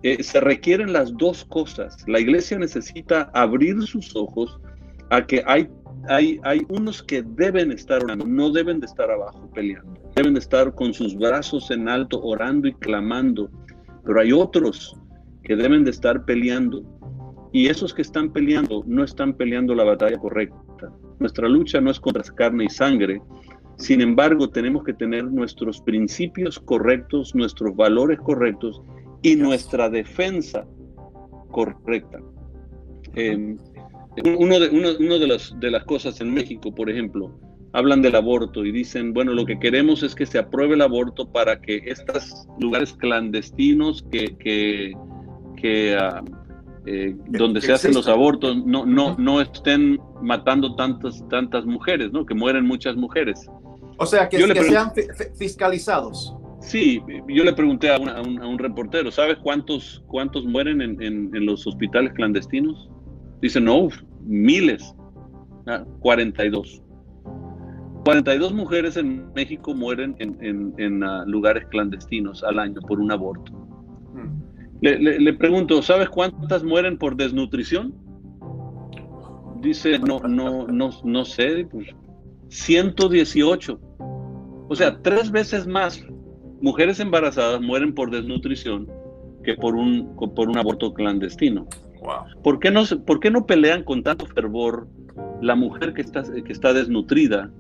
Eh, 0.02 0.24
se 0.24 0.40
requieren 0.40 0.94
las 0.94 1.16
dos 1.18 1.44
cosas. 1.46 1.98
La 2.08 2.20
iglesia 2.20 2.58
necesita 2.58 3.30
abrir 3.34 3.82
sus 3.82 4.16
ojos 4.16 4.58
a 5.10 5.26
que 5.26 5.44
hay, 5.46 5.68
hay, 6.08 6.40
hay 6.44 6.62
unos 6.70 7.04
que 7.04 7.22
deben 7.22 7.72
estar 7.72 8.02
orando, 8.04 8.26
no 8.26 8.50
deben 8.50 8.80
de 8.80 8.86
estar 8.86 9.12
abajo 9.12 9.50
peleando, 9.54 10.00
deben 10.16 10.36
de 10.36 10.40
estar 10.40 10.74
con 10.74 10.94
sus 10.94 11.18
brazos 11.18 11.70
en 11.70 11.90
alto 11.90 12.22
orando 12.24 12.70
y 12.70 12.74
clamando, 12.76 13.50
pero 14.06 14.22
hay 14.22 14.32
otros 14.32 14.96
que 15.44 15.56
deben 15.56 15.84
de 15.84 15.92
estar 15.92 16.24
peleando 16.24 16.84
y 17.56 17.70
esos 17.70 17.94
que 17.94 18.02
están 18.02 18.34
peleando 18.34 18.84
no 18.86 19.02
están 19.02 19.34
peleando 19.34 19.74
la 19.76 19.86
batalla 19.86 20.18
correcta. 20.18 20.92
Nuestra 21.20 21.48
lucha 21.48 21.80
no 21.80 21.90
es 21.90 22.02
contra 22.02 22.22
carne 22.22 22.66
y 22.66 22.70
sangre. 22.70 23.22
Sin 23.78 24.02
embargo, 24.02 24.50
tenemos 24.50 24.84
que 24.84 24.92
tener 24.92 25.24
nuestros 25.24 25.80
principios 25.80 26.60
correctos, 26.60 27.34
nuestros 27.34 27.74
valores 27.74 28.20
correctos 28.20 28.82
y 29.22 29.38
nuestra 29.38 29.90
defensa 29.90 30.68
correcta. 31.50 32.20
Eh, 33.16 33.56
uno 34.38 34.60
de, 34.60 34.98
uno, 35.00 35.18
de, 35.18 35.28
las, 35.28 35.58
de 35.58 35.72
las 35.72 35.86
cosas 35.86 36.20
en 36.20 36.34
México, 36.34 36.76
por 36.76 36.90
ejemplo, 36.90 37.40
hablan 37.72 38.02
del 38.02 38.18
aborto 38.18 38.66
y 38.66 38.74
dicen, 38.74 39.14
bueno, 39.14 39.32
lo 39.32 39.46
que 39.46 39.58
queremos 39.60 40.04
es 40.04 40.14
que 40.14 40.26
se 40.26 40.40
apruebe 40.40 40.76
el 40.76 40.82
aborto 40.82 41.32
para 41.32 41.62
que 41.62 41.84
estos 41.86 42.50
lugares 42.60 42.92
clandestinos 42.92 44.04
que, 44.12 44.94
que, 45.56 45.96
ah, 45.98 46.22
eh, 46.88 47.16
donde 47.30 47.62
se 47.62 47.74
hacen 47.74 47.94
los 47.94 48.08
abortos 48.08 48.64
no, 48.64 48.86
no, 48.86 49.16
no 49.18 49.42
estén 49.42 50.00
matando 50.22 50.76
tantas, 50.76 51.28
tantas 51.30 51.66
mujeres, 51.66 52.12
¿no? 52.12 52.26
Que 52.26 52.36
mueren 52.36 52.66
muchas 52.66 52.96
mujeres. 52.96 53.50
O 53.98 54.06
sea, 54.06 54.30
que, 54.30 54.38
sean 54.38 54.92
fiscalizados. 55.38 56.36
Sí, 56.60 57.02
yo 57.28 57.44
le 57.44 57.54
pregunté 57.54 57.92
a, 57.92 57.98
un, 57.98 58.58
reportero, 58.58 59.12
¿sabes 59.12 59.38
cuántos, 59.42 60.04
cuántos 60.08 60.46
mueren 60.46 60.82
en, 60.82 61.46
los 61.46 61.66
hospitales 61.68 62.14
clandestinos? 62.14 62.90
Dice, 63.42 63.60
no, 63.60 63.90
miles, 64.22 64.96
42. 66.00 66.82
Ah, 66.82 66.82
42 68.04 68.54
mujeres 68.54 68.98
en 68.98 69.32
México 69.34 69.74
mueren 69.74 70.16
en, 70.20 71.04
ah, 71.04 71.24
lugares 71.26 71.66
clandestinos 71.68 72.44
al 72.44 72.60
año 72.60 72.82
por 72.82 73.00
un 73.00 73.12
aborto. 73.12 73.52
Le, 74.94 75.34
pregunto, 75.34 75.82
¿sabes 75.82 76.10
cuántas 76.10 76.64
mueren 76.64 76.98
por 76.98 77.16
desnutrición? 77.16 77.96
Dice, 79.62 79.98
no, 79.98 80.20
no, 80.20 80.68
no, 80.68 80.92
no 81.04 81.26
sé, 81.26 81.68
118. 82.50 83.80
Pues, 83.80 84.00
o 84.70 84.76
sea, 84.76 85.02
tres 85.02 85.32
veces 85.32 85.66
más 85.66 86.06
mujeres 86.62 87.00
embarazadas 87.00 87.62
mueren 87.62 87.94
por 87.94 88.12
desnutrición 88.12 88.88
que 89.44 89.56
por 89.56 89.76
un, 89.76 90.16
por 90.36 90.50
un 90.50 90.58
aborto 90.58 90.94
clandestino. 90.94 91.68
¿Por, 92.44 92.60
qué 92.60 92.70
no, 92.70 92.84
¿Por 93.06 93.20
qué 93.20 93.32
no 93.32 93.48
pelean 93.48 93.84
con 93.84 94.04
tanto 94.04 94.28
fervor 94.28 94.88
la 95.42 95.56
mujer 95.56 95.94
que 95.94 96.02
está, 96.02 96.24
que 96.24 96.52
está 96.52 96.74
desnutrida, 96.74 97.52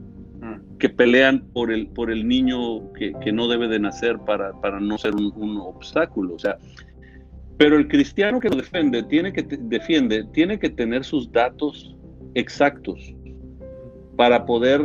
mm. 0.41 0.77
que 0.77 0.89
pelean 0.89 1.45
por 1.53 1.71
el, 1.71 1.87
por 1.87 2.11
el 2.11 2.27
niño 2.27 2.93
que, 2.93 3.13
que 3.23 3.31
no 3.31 3.47
debe 3.47 3.67
de 3.67 3.79
nacer 3.79 4.19
para, 4.19 4.53
para 4.61 4.79
no 4.79 4.97
ser 4.99 5.15
un, 5.15 5.33
un, 5.35 5.57
obstáculo? 5.57 6.35
O 6.35 6.39
sea, 6.39 6.57
pero 7.57 7.77
el 7.77 7.87
cristiano 7.87 8.39
que 8.39 8.49
lo 8.49 8.57
defiende 8.57 9.03
tiene 9.03 9.31
que, 9.31 9.43
defiende, 9.43 10.25
tiene 10.33 10.59
que 10.59 10.69
tener 10.69 11.03
sus 11.03 11.31
datos 11.31 11.95
exactos 12.33 13.13
para 14.17 14.45
poder 14.45 14.81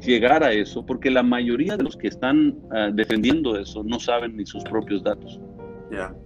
llegar 0.00 0.42
a 0.42 0.52
eso, 0.52 0.84
porque 0.84 1.10
la 1.10 1.22
mayoría 1.22 1.76
de 1.76 1.84
los 1.84 1.96
que 1.96 2.08
están 2.08 2.58
ah, 2.72 2.90
defendiendo 2.92 3.58
eso 3.58 3.82
no 3.84 4.00
saben 4.00 4.36
ni 4.36 4.46
sus 4.46 4.64
propios 4.64 5.02
datos. 5.02 5.40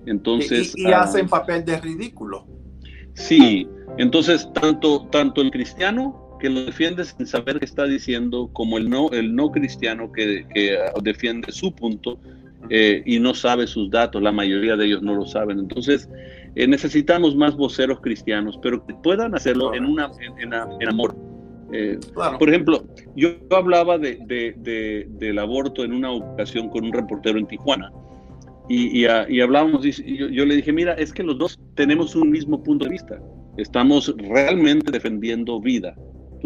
Entonces, 0.07 0.75
y, 0.77 0.87
ah, 0.93 1.01
hacen 1.01 1.29
papel 1.29 1.65
de 1.65 1.81
ridículo. 1.81 2.47
Sí, 3.15 3.67
entonces 3.99 4.49
tanto, 4.53 5.09
tanto 5.09 5.41
el 5.41 5.51
cristiano 5.51 6.37
que 6.39 6.49
lo 6.51 6.65
defiende 6.67 7.05
sin 7.05 7.27
saber 7.27 7.59
qué 7.59 7.65
está 7.65 7.85
diciendo, 7.85 8.49
como 8.53 8.79
el 8.79 8.89
no, 8.89 9.11
el 9.11 9.35
no 9.35 9.51
cristiano 9.51 10.13
que, 10.13 10.47
que 10.55 10.79
ah, 10.79 10.93
defiende 11.03 11.51
su 11.51 11.75
punto, 11.75 12.21
eh, 12.71 13.03
y 13.05 13.19
no 13.19 13.35
sabe 13.35 13.67
sus 13.67 13.91
datos, 13.91 14.23
la 14.23 14.33
mayoría 14.33 14.77
de 14.77 14.87
ellos 14.87 15.03
no 15.03 15.15
lo 15.15 15.27
saben. 15.27 15.59
Entonces, 15.59 16.09
eh, 16.55 16.67
necesitamos 16.67 17.37
más 17.37 17.57
voceros 17.57 18.01
cristianos, 18.01 18.59
pero 18.63 18.85
que 18.87 18.95
puedan 18.95 19.35
hacerlo 19.35 19.75
en, 19.75 19.85
una, 19.85 20.11
en, 20.41 20.89
amor. 20.89 21.17
Eh, 21.73 21.99
por 22.39 22.49
ejemplo, 22.49 22.87
yo 23.17 23.31
hablaba 23.51 23.99
de, 23.99 25.05
del 25.09 25.39
aborto 25.39 25.85
en 25.85 25.93
una 25.93 26.11
ocasión 26.11 26.69
con 26.71 26.85
un 26.85 26.93
reportero 26.93 27.39
en 27.39 27.47
Tijuana 27.47 27.91
y, 28.69 29.05
y, 29.05 29.41
hablábamos, 29.41 29.87
y 29.87 30.17
yo, 30.17 30.45
le 30.45 30.57
dije, 30.57 30.73
mira, 30.73 30.95
es 30.95 31.13
que 31.13 31.23
los 31.23 31.39
dos 31.39 31.59
tenemos 31.75 32.17
un 32.17 32.31
mismo 32.31 32.63
punto 32.63 32.85
de 32.85 32.93
vista, 32.93 33.21
estamos 33.57 34.13
realmente 34.19 34.91
defendiendo 34.91 35.61
vida. 35.61 35.95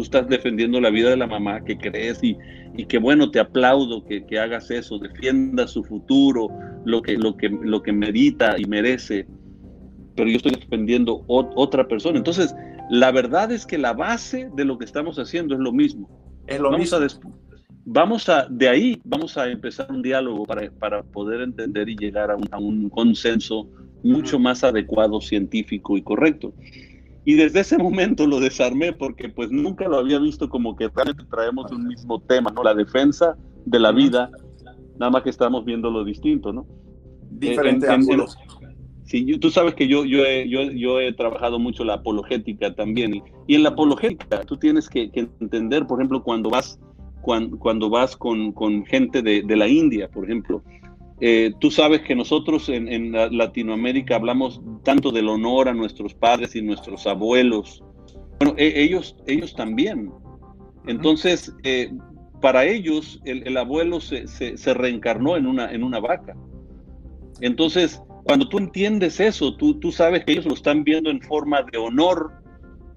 Tú 0.01 0.05
estás 0.05 0.27
defendiendo 0.27 0.81
la 0.81 0.89
vida 0.89 1.11
de 1.11 1.17
la 1.17 1.27
mamá 1.27 1.63
que 1.63 1.77
crees 1.77 2.23
y, 2.23 2.35
y 2.75 2.85
que 2.85 2.97
bueno, 2.97 3.29
te 3.29 3.39
aplaudo 3.39 4.03
que, 4.03 4.25
que, 4.25 4.39
hagas 4.39 4.71
eso, 4.71 4.97
defienda 4.97 5.67
su 5.67 5.83
futuro, 5.83 6.49
lo 6.85 7.03
que, 7.03 7.19
lo, 7.19 7.37
que, 7.37 7.49
lo 7.49 7.83
que 7.83 7.93
medita 7.93 8.55
y 8.57 8.65
merece, 8.65 9.27
pero 10.15 10.27
yo 10.27 10.37
estoy 10.37 10.53
defendiendo 10.53 11.23
otra 11.27 11.87
persona. 11.87 12.17
Entonces, 12.17 12.55
la 12.89 13.11
verdad 13.11 13.51
es 13.51 13.67
que 13.67 13.77
la 13.77 13.93
base 13.93 14.49
de 14.55 14.65
lo 14.65 14.79
que 14.79 14.85
estamos 14.85 15.19
haciendo 15.19 15.53
es 15.53 15.59
lo 15.59 15.71
mismo. 15.71 16.09
Es 16.47 16.59
lo 16.59 16.71
vamos 16.71 16.91
mismo. 16.91 16.97
A 16.97 17.31
vamos 17.85 18.27
a, 18.27 18.47
de 18.49 18.69
ahí 18.69 19.01
vamos 19.03 19.37
a 19.37 19.51
empezar 19.51 19.91
un 19.91 20.01
diálogo 20.01 20.47
para, 20.47 20.71
para 20.71 21.03
poder 21.03 21.41
entender 21.41 21.89
y 21.89 21.95
llegar 21.95 22.31
a 22.31 22.37
un, 22.37 22.47
a 22.49 22.57
un 22.57 22.89
consenso 22.89 23.69
mucho 24.01 24.39
más 24.39 24.63
adecuado, 24.63 25.21
científico 25.21 25.95
y 25.95 26.01
correcto. 26.01 26.55
Y 27.23 27.35
desde 27.35 27.59
ese 27.59 27.77
momento 27.77 28.25
lo 28.25 28.39
desarmé 28.39 28.93
porque 28.93 29.29
pues 29.29 29.51
nunca 29.51 29.87
lo 29.87 29.97
había 29.97 30.17
visto 30.19 30.49
como 30.49 30.75
que 30.75 30.89
realmente 30.89 31.23
traemos 31.29 31.71
un 31.71 31.87
mismo 31.87 32.19
tema, 32.21 32.51
¿no? 32.51 32.63
La 32.63 32.73
defensa 32.73 33.37
de 33.65 33.79
la 33.79 33.91
vida, 33.91 34.31
nada 34.97 35.11
más 35.11 35.23
que 35.23 35.29
estamos 35.29 35.63
viendo 35.63 35.91
lo 35.91 36.03
distinto, 36.03 36.51
¿no? 36.51 36.65
Diferente 37.29 37.87
ángulos. 37.87 38.35
Sí, 39.03 39.25
tú 39.39 39.51
sabes 39.51 39.75
que 39.75 39.87
yo, 39.87 40.05
yo, 40.05 40.25
he, 40.25 40.47
yo, 40.47 40.63
yo 40.71 40.99
he 40.99 41.11
trabajado 41.13 41.59
mucho 41.59 41.83
la 41.83 41.95
apologética 41.95 42.73
también. 42.73 43.21
Y 43.45 43.55
en 43.55 43.63
la 43.63 43.69
apologética 43.69 44.41
tú 44.45 44.57
tienes 44.57 44.89
que, 44.89 45.11
entender, 45.13 45.85
por 45.85 45.99
ejemplo, 45.99 46.23
cuando 46.23 46.49
vas, 46.49 46.79
cuando, 47.21 47.59
cuando 47.59 47.89
vas 47.89 48.15
con, 48.15 48.53
con 48.53 48.85
gente 48.85 49.21
de, 49.21 49.43
de 49.43 49.55
la 49.57 49.67
India, 49.67 50.09
por 50.09 50.23
ejemplo, 50.23 50.63
eh, 51.23 51.53
tú 51.59 51.69
sabes 51.69 52.01
que 52.01 52.15
nosotros 52.15 52.67
en, 52.67 53.11
Latinoamérica 53.11 54.15
hablamos 54.15 54.59
tanto 54.83 55.11
del 55.11 55.29
honor 55.29 55.69
a 55.69 55.73
nuestros 55.73 56.15
padres 56.15 56.55
y 56.55 56.63
nuestros 56.63 57.05
abuelos. 57.05 57.83
Bueno, 58.39 58.55
e, 58.57 58.81
ellos, 58.81 59.15
ellos 59.27 59.55
también. 59.55 60.11
Entonces, 60.87 61.55
eh, 61.61 61.91
para 62.41 62.65
ellos, 62.65 63.21
el, 63.23 63.55
abuelo 63.55 64.01
se, 64.01 64.73
reencarnó 64.73 65.37
en 65.37 65.45
una, 65.45 65.71
en 65.71 65.83
una 65.83 65.99
vaca. 65.99 66.35
Entonces, 67.39 68.01
cuando 68.23 68.49
tú 68.49 68.57
entiendes 68.57 69.19
eso, 69.19 69.55
tú, 69.57 69.79
tú 69.79 69.91
sabes 69.91 70.25
que 70.25 70.31
ellos 70.31 70.45
lo 70.47 70.55
están 70.55 70.83
viendo 70.83 71.11
en 71.11 71.21
forma 71.21 71.61
de 71.71 71.77
honor. 71.77 72.31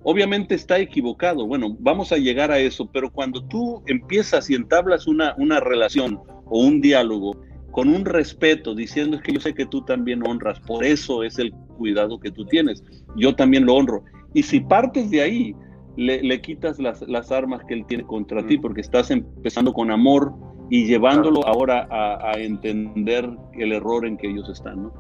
Obviamente 0.03 0.55
está 0.55 0.79
equivocado. 0.79 1.47
Bueno, 1.47 1.77
vamos 1.79 2.11
a 2.11 2.17
llegar 2.17 2.51
a 2.51 2.59
eso, 2.59 2.89
pero 2.91 3.13
cuando 3.13 3.45
tú 3.49 3.83
empiezas 3.87 4.49
y 4.49 4.55
entablas 4.55 5.07
una, 5.07 5.35
una 5.37 5.61
relación 5.61 6.21
o 6.47 6.61
un 6.61 6.81
diálogo, 6.81 7.37
con 7.75 7.89
un 7.89 8.05
respeto, 8.05 8.73
diciendo 8.73 9.17
es 9.17 9.23
que 9.23 9.33
yo 9.33 9.41
sé 9.41 9.53
que 9.53 9.67
tú 9.67 9.83
también 9.83 10.25
honras, 10.25 10.61
por 10.61 10.85
eso 10.85 11.25
es 11.25 11.41
el 11.41 11.53
cuidado 11.77 12.21
que 12.21 12.31
tú 12.31 12.47
tienes, 12.47 12.85
yo 13.17 13.35
también 13.35 13.67
lo 13.67 13.75
honro. 13.75 14.05
Y 14.33 14.45
si 14.45 14.61
partes 14.61 15.11
de 15.11 15.23
ahí, 15.23 15.57
le, 15.97 16.41
quitas 16.41 16.79
las, 16.79 17.03
las, 17.03 17.33
armas 17.33 17.65
que 17.65 17.75
él 17.75 17.85
tiene 17.87 18.05
contra 18.05 18.47
ti, 18.47 18.59
mm. 18.59 18.61
porque 18.61 18.81
estás 18.81 19.11
empezando 19.11 19.73
con 19.73 19.91
amor 19.91 20.33
y 20.71 20.87
llevándolo 20.87 21.45
ahora 21.49 21.89
a, 21.91 22.39
entender 22.39 23.29
el 23.55 23.73
error 23.73 24.07
en 24.07 24.19
que 24.19 24.31
ellos 24.31 24.49
están, 24.49 24.85
¿no? 24.85 24.93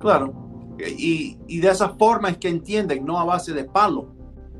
Claro, 0.00 0.34
y, 0.98 1.38
y 1.46 1.60
de 1.60 1.68
esa 1.68 1.90
forma 1.90 2.30
es 2.30 2.38
que 2.38 2.48
entienden, 2.48 3.04
no 3.04 3.20
a 3.20 3.24
base 3.24 3.52
de 3.54 3.64
palo. 3.64 4.12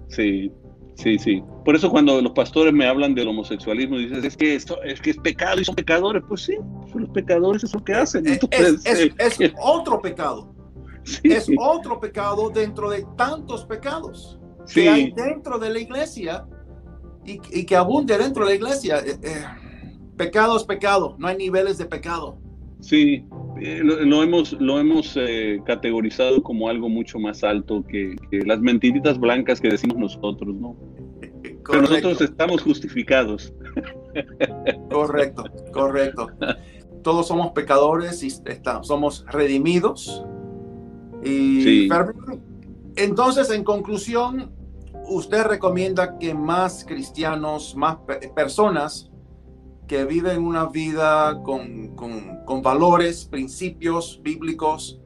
Sí, 0.06 0.52
Sí, 1.00 1.18
sí. 1.18 1.42
Por 1.64 1.76
eso 1.76 1.90
cuando 1.90 2.20
los 2.22 2.32
pastores 2.32 2.72
me 2.72 2.86
hablan 2.86 3.14
del 3.14 3.28
homosexualismo, 3.28 3.98
dices, 3.98 4.24
es 4.24 4.36
que 4.36 4.54
esto 4.54 4.82
es 4.82 5.00
que 5.00 5.10
es 5.10 5.18
pecado 5.18 5.60
y 5.60 5.64
son 5.64 5.74
pecadores. 5.74 6.22
Pues 6.26 6.42
sí, 6.42 6.56
son 6.90 7.02
los 7.02 7.10
pecadores, 7.10 7.64
es 7.64 7.74
lo 7.74 7.84
que 7.84 7.94
hacen. 7.94 8.26
es, 8.26 8.40
es, 8.84 9.52
otro 9.62 10.00
pecado. 10.00 10.54
Es 11.22 11.46
otro 11.58 11.98
pecado 11.98 12.50
dentro 12.50 12.90
de 12.90 13.06
tantos 13.16 13.64
pecados 13.64 14.38
que 14.72 14.88
hay 14.88 15.12
dentro 15.12 15.58
de 15.58 15.70
la 15.70 15.78
iglesia 15.80 16.46
y, 17.24 17.64
que 17.64 17.76
abunde 17.76 18.16
dentro 18.16 18.44
de 18.44 18.50
la 18.50 18.56
iglesia. 18.56 18.98
Eh, 18.98 19.16
eh, 19.22 19.44
pecado 20.16 20.56
es 20.56 20.64
pecado, 20.64 21.16
no 21.18 21.28
hay 21.28 21.36
niveles 21.36 21.78
de 21.78 21.86
pecado. 21.86 22.38
Sí, 22.80 23.24
eh, 23.60 23.80
lo, 23.82 24.22
hemos, 24.22 24.52
lo 24.54 24.78
hemos 24.78 25.18
categorizado 25.66 26.42
como 26.42 26.68
algo 26.68 26.88
mucho 26.88 27.18
más 27.18 27.44
alto 27.44 27.84
que, 27.86 28.16
que, 28.30 28.38
las 28.46 28.60
mentiritas 28.60 29.18
blancas 29.18 29.60
que 29.60 29.68
decimos 29.68 29.98
nosotros, 29.98 30.54
¿no? 30.54 30.76
Pero 31.70 31.82
nosotros 31.82 32.20
estamos 32.20 32.62
justificados. 32.62 33.52
Correcto, 34.90 35.44
correcto. 35.72 36.28
Todos 37.02 37.28
somos 37.28 37.52
pecadores 37.52 38.22
y 38.22 38.26
estamos, 38.26 38.86
somos 38.86 39.24
redimidos. 39.28 40.24
Y 41.24 41.88
entonces, 42.96 43.50
en 43.50 43.62
conclusión, 43.64 44.52
usted 45.06 45.44
recomienda 45.44 46.18
que 46.18 46.34
más 46.34 46.84
cristianos, 46.84 47.74
más 47.76 47.98
personas 48.34 49.10
que 49.86 50.04
viven 50.04 50.44
una 50.44 50.66
vida 50.66 51.40
con, 51.42 51.94
con, 51.96 52.44
con 52.44 52.62
valores, 52.62 53.24
principios 53.24 54.20
bíblicos, 54.22 55.00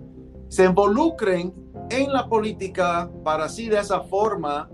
se 0.49 0.65
involucren 0.65 1.55
en 1.91 2.13
la 2.13 2.29
política 2.29 3.11
para 3.25 3.45
así 3.45 3.69
de 3.69 3.79
esa 3.79 4.01
forma 4.01 4.71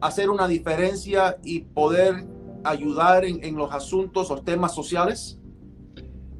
hacer 0.00 0.30
una 0.30 0.48
diferencia 0.48 1.36
y 1.44 1.60
poder 1.60 2.24
ayudar 2.64 3.24
en, 3.24 3.56
los 3.56 3.72
asuntos 3.72 4.30
o 4.30 4.42
temas 4.42 4.74
sociales? 4.74 5.38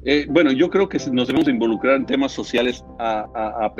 Eh, 0.03 0.25
bueno, 0.29 0.51
yo 0.51 0.69
creo 0.69 0.89
que 0.89 0.97
nos 1.11 1.27
debemos 1.27 1.47
involucrar 1.47 1.95
en 1.95 2.05
temas 2.05 2.31
sociales 2.31 2.83
a, 2.99 3.71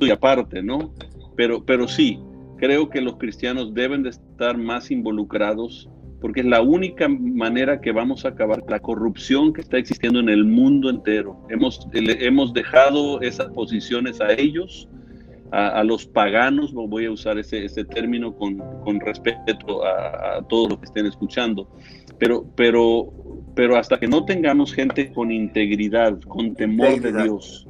y 0.00 0.10
aparte, 0.10 0.62
¿no? 0.62 0.92
Pero, 1.36 1.64
pero 1.64 1.86
sí, 1.86 2.20
creo 2.56 2.88
que 2.90 3.00
los 3.00 3.16
cristianos 3.16 3.72
deben 3.72 4.02
de 4.02 4.10
estar 4.10 4.58
más 4.58 4.90
involucrados 4.90 5.88
porque 6.20 6.40
es 6.40 6.46
la 6.46 6.60
única 6.60 7.08
manera 7.08 7.80
que 7.80 7.92
vamos 7.92 8.24
a 8.24 8.28
acabar 8.28 8.62
la 8.68 8.78
corrupción 8.80 9.52
que 9.52 9.62
está 9.62 9.78
existiendo 9.78 10.20
en 10.20 10.28
el 10.28 10.44
mundo 10.44 10.90
entero. 10.90 11.46
Hemos, 11.48 11.88
hemos 11.94 12.52
dejado 12.52 13.20
esas 13.22 13.48
posiciones 13.52 14.20
a 14.20 14.32
ellos 14.34 14.86
a, 15.52 15.82
los 15.84 16.06
paganos, 16.06 16.72
voy 16.72 17.06
a 17.06 17.10
usar 17.10 17.38
ese, 17.38 17.64
ese 17.64 17.84
término 17.84 18.34
con, 18.34 18.58
con 18.84 19.00
respeto 19.00 19.84
a, 19.84 20.42
todos 20.48 20.70
los 20.70 20.78
que 20.78 20.86
estén 20.86 21.06
escuchando, 21.06 21.68
pero, 22.18 22.44
pero, 22.54 23.12
pero 23.54 23.76
hasta 23.76 23.98
que 23.98 24.06
no 24.06 24.24
tengamos 24.24 24.72
gente 24.72 25.12
con 25.12 25.32
integridad, 25.32 26.20
con 26.20 26.54
temor 26.54 27.00
de 27.00 27.22
Dios, 27.22 27.66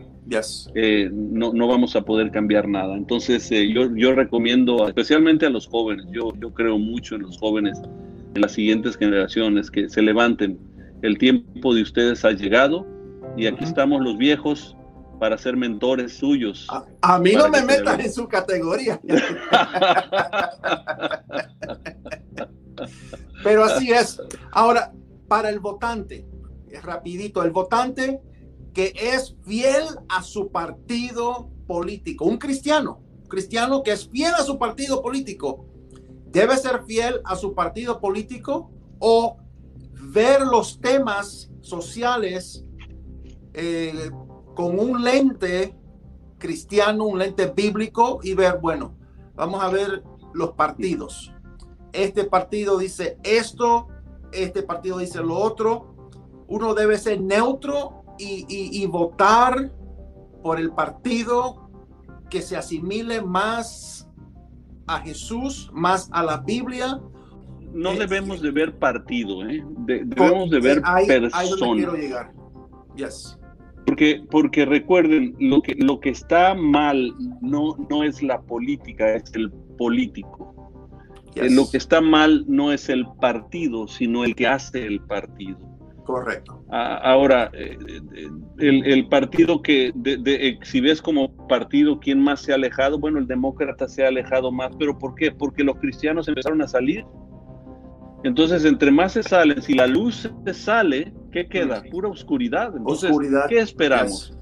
eh, 0.74 1.10
no, 1.12 1.52
no, 1.52 1.66
vamos 1.66 1.96
a 1.96 2.02
poder 2.02 2.30
cambiar 2.30 2.68
nada. 2.68 2.96
Entonces 2.96 3.50
eh, 3.50 3.72
yo, 3.72 3.94
yo 3.96 4.12
recomiendo 4.14 4.86
especialmente 4.86 5.46
a 5.46 5.50
los 5.50 5.66
jóvenes, 5.66 6.06
yo, 6.12 6.32
yo 6.40 6.52
creo 6.52 6.78
mucho 6.78 7.16
en 7.16 7.22
los 7.22 7.38
jóvenes, 7.38 7.80
en 8.34 8.40
las 8.40 8.52
siguientes 8.52 8.96
generaciones, 8.96 9.70
que 9.70 9.88
se 9.88 10.02
levanten. 10.02 10.58
El 11.02 11.18
tiempo 11.18 11.74
de 11.74 11.82
ustedes 11.82 12.24
ha 12.24 12.32
llegado 12.32 12.86
y 13.36 13.46
aquí 13.46 13.64
estamos 13.64 14.02
los 14.02 14.18
viejos 14.18 14.76
para 15.20 15.38
ser 15.38 15.56
mentores 15.56 16.14
suyos. 16.14 16.66
A, 17.02 17.18
mí 17.18 17.34
no 17.34 17.48
me 17.50 17.62
metas 17.62 18.00
en 18.00 18.10
su 18.10 18.26
categoría. 18.26 18.98
Pero 23.44 23.64
así 23.64 23.92
es. 23.92 24.18
Ahora, 24.50 24.94
para 25.28 25.50
el 25.50 25.60
votante, 25.60 26.26
rapidito, 26.82 27.42
el 27.42 27.50
votante 27.50 28.22
que 28.72 28.94
es 28.96 29.36
fiel 29.44 29.84
a 30.08 30.22
su 30.22 30.50
partido 30.50 31.50
político, 31.66 32.24
un 32.24 32.38
cristiano, 32.38 33.02
cristiano 33.28 33.82
que 33.82 33.92
es 33.92 34.08
fiel 34.08 34.32
a 34.32 34.42
su 34.42 34.58
partido 34.58 35.02
político, 35.02 35.66
debe 36.28 36.56
ser 36.56 36.84
fiel 36.84 37.20
a 37.24 37.36
su 37.36 37.54
partido 37.54 38.00
político 38.00 38.70
o 38.98 39.36
ver 40.00 40.40
los 40.40 40.80
temas 40.80 41.50
sociales 41.60 42.64
eh, 43.52 44.10
con 44.60 44.78
un 44.78 45.02
lente 45.02 45.74
cristiano, 46.36 47.06
un 47.06 47.18
lente 47.18 47.46
bíblico 47.46 48.20
y 48.22 48.34
ver, 48.34 48.58
bueno, 48.60 48.94
vamos 49.34 49.64
a 49.64 49.70
ver 49.70 50.02
los 50.34 50.50
partidos. 50.50 51.32
Este 51.94 52.24
partido 52.24 52.76
dice 52.76 53.16
esto, 53.22 53.88
este 54.32 54.62
partido 54.62 54.98
dice 54.98 55.22
lo 55.22 55.38
otro. 55.38 55.94
Uno 56.46 56.74
debe 56.74 56.98
ser 56.98 57.22
neutro 57.22 58.04
y, 58.18 58.84
votar 58.84 59.72
por 60.42 60.60
el 60.60 60.72
partido 60.72 61.70
que 62.28 62.42
se 62.42 62.58
asimile 62.58 63.22
más 63.22 64.10
a 64.86 64.98
Jesús, 65.00 65.70
más 65.72 66.10
a 66.12 66.22
la 66.22 66.36
Biblia. 66.36 67.00
No 67.72 67.94
debemos 67.94 68.42
de 68.42 68.50
ver 68.50 68.78
partido, 68.78 69.42
¿eh? 69.48 69.64
debemos 69.86 70.50
de 70.50 70.60
ver 70.60 70.82
personas. 71.06 71.94
llegar. 71.96 72.34
Yes. 72.94 73.39
Porque, 73.86 74.22
porque 74.30 74.64
recuerden, 74.64 75.34
lo 75.38 75.62
que, 75.62 75.74
lo 75.76 76.00
que 76.00 76.10
está 76.10 76.54
mal 76.54 77.12
no, 77.40 77.76
no 77.88 78.04
es 78.04 78.22
la 78.22 78.40
política, 78.40 79.14
es 79.14 79.32
el 79.34 79.50
político. 79.78 80.50
Eh, 81.34 81.48
lo 81.50 81.70
que 81.70 81.76
está 81.76 82.00
mal 82.00 82.44
no 82.48 82.72
es 82.72 82.88
el 82.88 83.06
partido, 83.20 83.86
sino 83.86 84.24
el 84.24 84.34
que 84.34 84.46
hace 84.46 84.86
el 84.86 85.00
partido. 85.00 85.58
Correcto. 86.04 86.64
ahora, 86.70 87.50
eh, 87.52 87.78
eh, 88.16 88.28
el, 88.58 89.06
partido 89.08 89.62
que, 89.62 89.92
de, 89.94 90.58
si 90.62 90.80
ves 90.80 91.00
como 91.00 91.46
partido, 91.46 92.00
¿quién 92.00 92.20
más 92.20 92.40
se 92.40 92.50
ha 92.50 92.56
alejado? 92.56 92.98
Bueno, 92.98 93.20
el 93.20 93.28
demócrata 93.28 93.86
se 93.86 94.04
ha 94.04 94.08
alejado 94.08 94.50
más, 94.50 94.74
pero 94.76 94.98
¿por 94.98 95.14
qué? 95.14 95.30
Porque 95.30 95.62
los 95.62 95.76
cristianos 95.76 96.26
empezaron 96.26 96.62
a 96.62 96.68
salir. 96.68 97.04
Entonces, 98.22 98.64
entre 98.64 98.90
más 98.90 99.12
se 99.12 99.22
salen, 99.22 99.62
si 99.62 99.74
la 99.74 99.86
luz 99.86 100.30
se 100.44 100.54
sale, 100.54 101.12
¿qué 101.32 101.46
queda? 101.46 101.82
Pura 101.90 102.08
oscuridad. 102.08 102.76
Entonces, 102.76 103.10
¿qué 103.48 103.58
esperamos? 103.58 104.36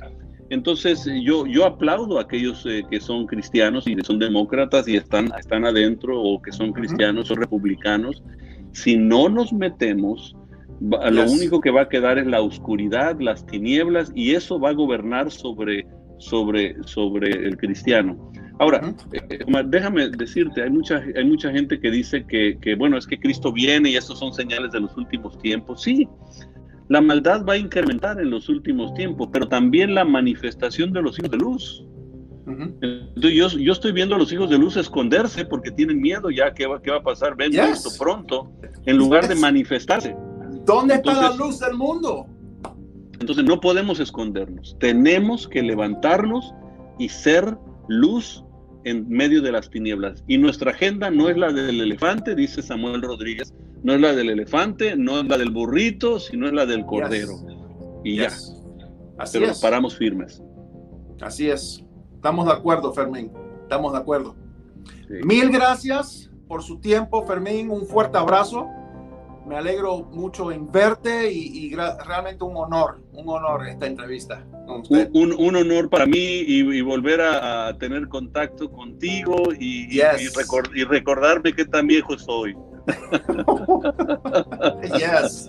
Entonces, 0.51 1.07
yo, 1.23 1.47
yo 1.47 1.67
aplaudo 1.67 2.19
a 2.19 2.23
aquellos 2.23 2.65
eh, 2.67 2.83
que 2.91 3.01
son 3.01 3.27
cristianos 3.27 3.87
y 3.87 3.95
que 3.95 4.03
son 4.03 4.19
demócratas 4.19 4.89
y 4.89 4.97
están, 4.97 5.31
están 5.39 5.67
adentro 5.67 6.21
o 6.21 6.41
que 6.41 6.53
son 6.53 6.73
cristianos 6.73 7.31
o 7.31 7.35
republicanos. 7.35 8.23
Si 8.73 8.97
no 8.97 9.29
nos 9.29 9.53
metemos, 9.53 10.35
lo 10.81 11.31
único 11.31 11.61
que 11.61 11.71
va 11.71 11.83
a 11.83 11.89
quedar 11.89 12.19
es 12.19 12.27
la 12.27 12.41
oscuridad, 12.41 13.21
las 13.21 13.45
tinieblas 13.45 14.11
y 14.15 14.35
eso 14.35 14.59
va 14.59 14.71
a 14.71 14.75
gobernar 14.75 15.31
sobre, 15.31 15.87
sobre, 16.19 16.83
sobre 16.85 17.31
el 17.31 17.57
cristiano. 17.59 18.33
Ahora, 18.59 18.95
eh, 19.13 19.39
déjame 19.67 20.09
decirte, 20.11 20.63
hay 20.63 20.71
mucha, 20.71 21.03
hay 21.17 21.25
mucha 21.25 21.51
gente 21.51 21.79
que 21.81 21.91
dice 21.91 22.25
que, 22.27 22.59
que, 22.61 22.75
bueno, 22.75 22.99
es 22.99 23.07
que 23.07 23.19
Cristo 23.19 23.53
viene 23.53 23.91
y 23.91 23.97
estos 23.97 24.19
son 24.19 24.33
señales 24.33 24.73
de 24.73 24.81
los 24.81 24.97
últimos 24.97 25.39
tiempos. 25.39 25.83
Sí, 25.83 26.09
la 26.89 27.01
maldad 27.01 27.45
va 27.45 27.53
a 27.53 27.57
incrementar 27.59 28.21
en 28.21 28.31
los 28.31 28.49
últimos 28.49 28.95
tiempos, 28.95 29.29
pero 29.33 29.47
también 29.49 29.95
la 29.95 30.05
manifestación 30.05 30.93
de 30.93 31.03
los 31.03 31.19
hijos 31.19 31.31
de 31.31 31.37
luz. 31.37 31.85
Entonces 32.47 33.35
yo, 33.35 33.49
yo, 33.49 33.73
estoy 33.73 33.93
viendo 33.93 34.15
a 34.15 34.19
los 34.19 34.33
hijos 34.33 34.49
de 34.49 34.57
luz 34.57 34.79
esconderse 34.79 35.45
porque 35.45 35.71
tienen 35.71 36.01
miedo 36.01 36.31
ya 36.31 36.55
que 36.55 36.67
va, 36.67 36.81
qué 36.81 36.91
va 36.91 36.97
a 36.97 37.03
pasar, 37.03 37.37
ven 37.37 37.55
esto 37.55 37.91
pronto, 37.99 38.51
en 38.87 38.97
lugar 38.97 39.29
de 39.29 39.35
manifestarse. 39.35 40.17
¿Dónde 40.65 40.95
está 40.95 41.13
la 41.13 41.37
luz 41.37 41.61
del 41.61 41.75
mundo? 41.75 42.27
Entonces 43.21 43.45
no 43.45 43.61
podemos 43.61 44.01
escondernos, 44.01 44.77
tenemos 44.81 45.47
que 45.47 45.63
levantarnos 45.63 46.55
y 46.99 47.11
ser 47.11 47.57
luz 47.89 48.45
en 48.89 49.09
medio 49.09 49.43
de 49.43 49.53
las 49.53 49.71
tinieblas. 49.71 50.25
Y 50.27 50.39
nuestra 50.39 50.73
agenda 50.73 51.11
no 51.11 51.29
es 51.29 51.37
la 51.37 51.53
del 51.53 51.81
elefante, 51.81 52.35
dice 52.35 52.63
Samuel 52.63 53.03
Rodríguez, 53.03 53.55
no 53.83 53.95
es 53.95 54.01
la 54.01 54.15
del 54.15 54.31
elefante, 54.31 54.97
no 54.97 55.21
es 55.21 55.27
la 55.27 55.39
del 55.39 55.51
burrito, 55.51 56.19
sino 56.19 56.47
es 56.47 56.53
la 56.53 56.67
del 56.67 56.85
cordero. 56.85 57.35
Y 58.05 58.17
ya. 58.17 58.29
Así 59.19 59.39
Pero 59.39 59.53
paramos 59.61 59.97
firmes. 59.97 60.43
Así 61.21 61.51
es. 61.51 61.85
Estamos 62.15 62.47
de 62.47 62.53
acuerdo, 62.53 62.93
Fermín. 62.93 63.31
Estamos 63.63 63.93
de 63.93 63.99
acuerdo. 63.99 64.37
Mil 65.25 65.51
gracias 65.51 66.31
por 66.47 66.63
su 66.63 66.79
tiempo, 66.79 67.25
Fermín. 67.27 67.71
Un 67.71 67.87
fuerte 67.87 68.19
abrazo. 68.19 68.69
Me 69.49 69.57
alegro 69.57 70.01
mucho 70.13 70.53
en 70.53 70.71
verte 70.71 71.33
y, 71.33 71.75
realmente 71.75 72.45
un 72.45 72.55
honor, 72.55 73.01
un 73.13 73.31
honor 73.31 73.67
esta 73.67 73.87
entrevista. 73.87 74.45
Un, 74.67 75.35
un, 75.39 75.57
honor 75.57 75.89
para 75.89 76.05
mí 76.05 76.19
y, 76.19 76.83
volver 76.83 77.23
a, 77.23 77.75
tener 77.79 78.09
contacto 78.09 78.71
contigo 78.71 79.55
y, 79.59 79.99
y 79.99 80.85
recordarme 80.85 81.55
que 81.55 81.65
tan 81.65 81.87
viejo 81.87 82.19
soy. 82.19 82.55
yes. 84.99 85.49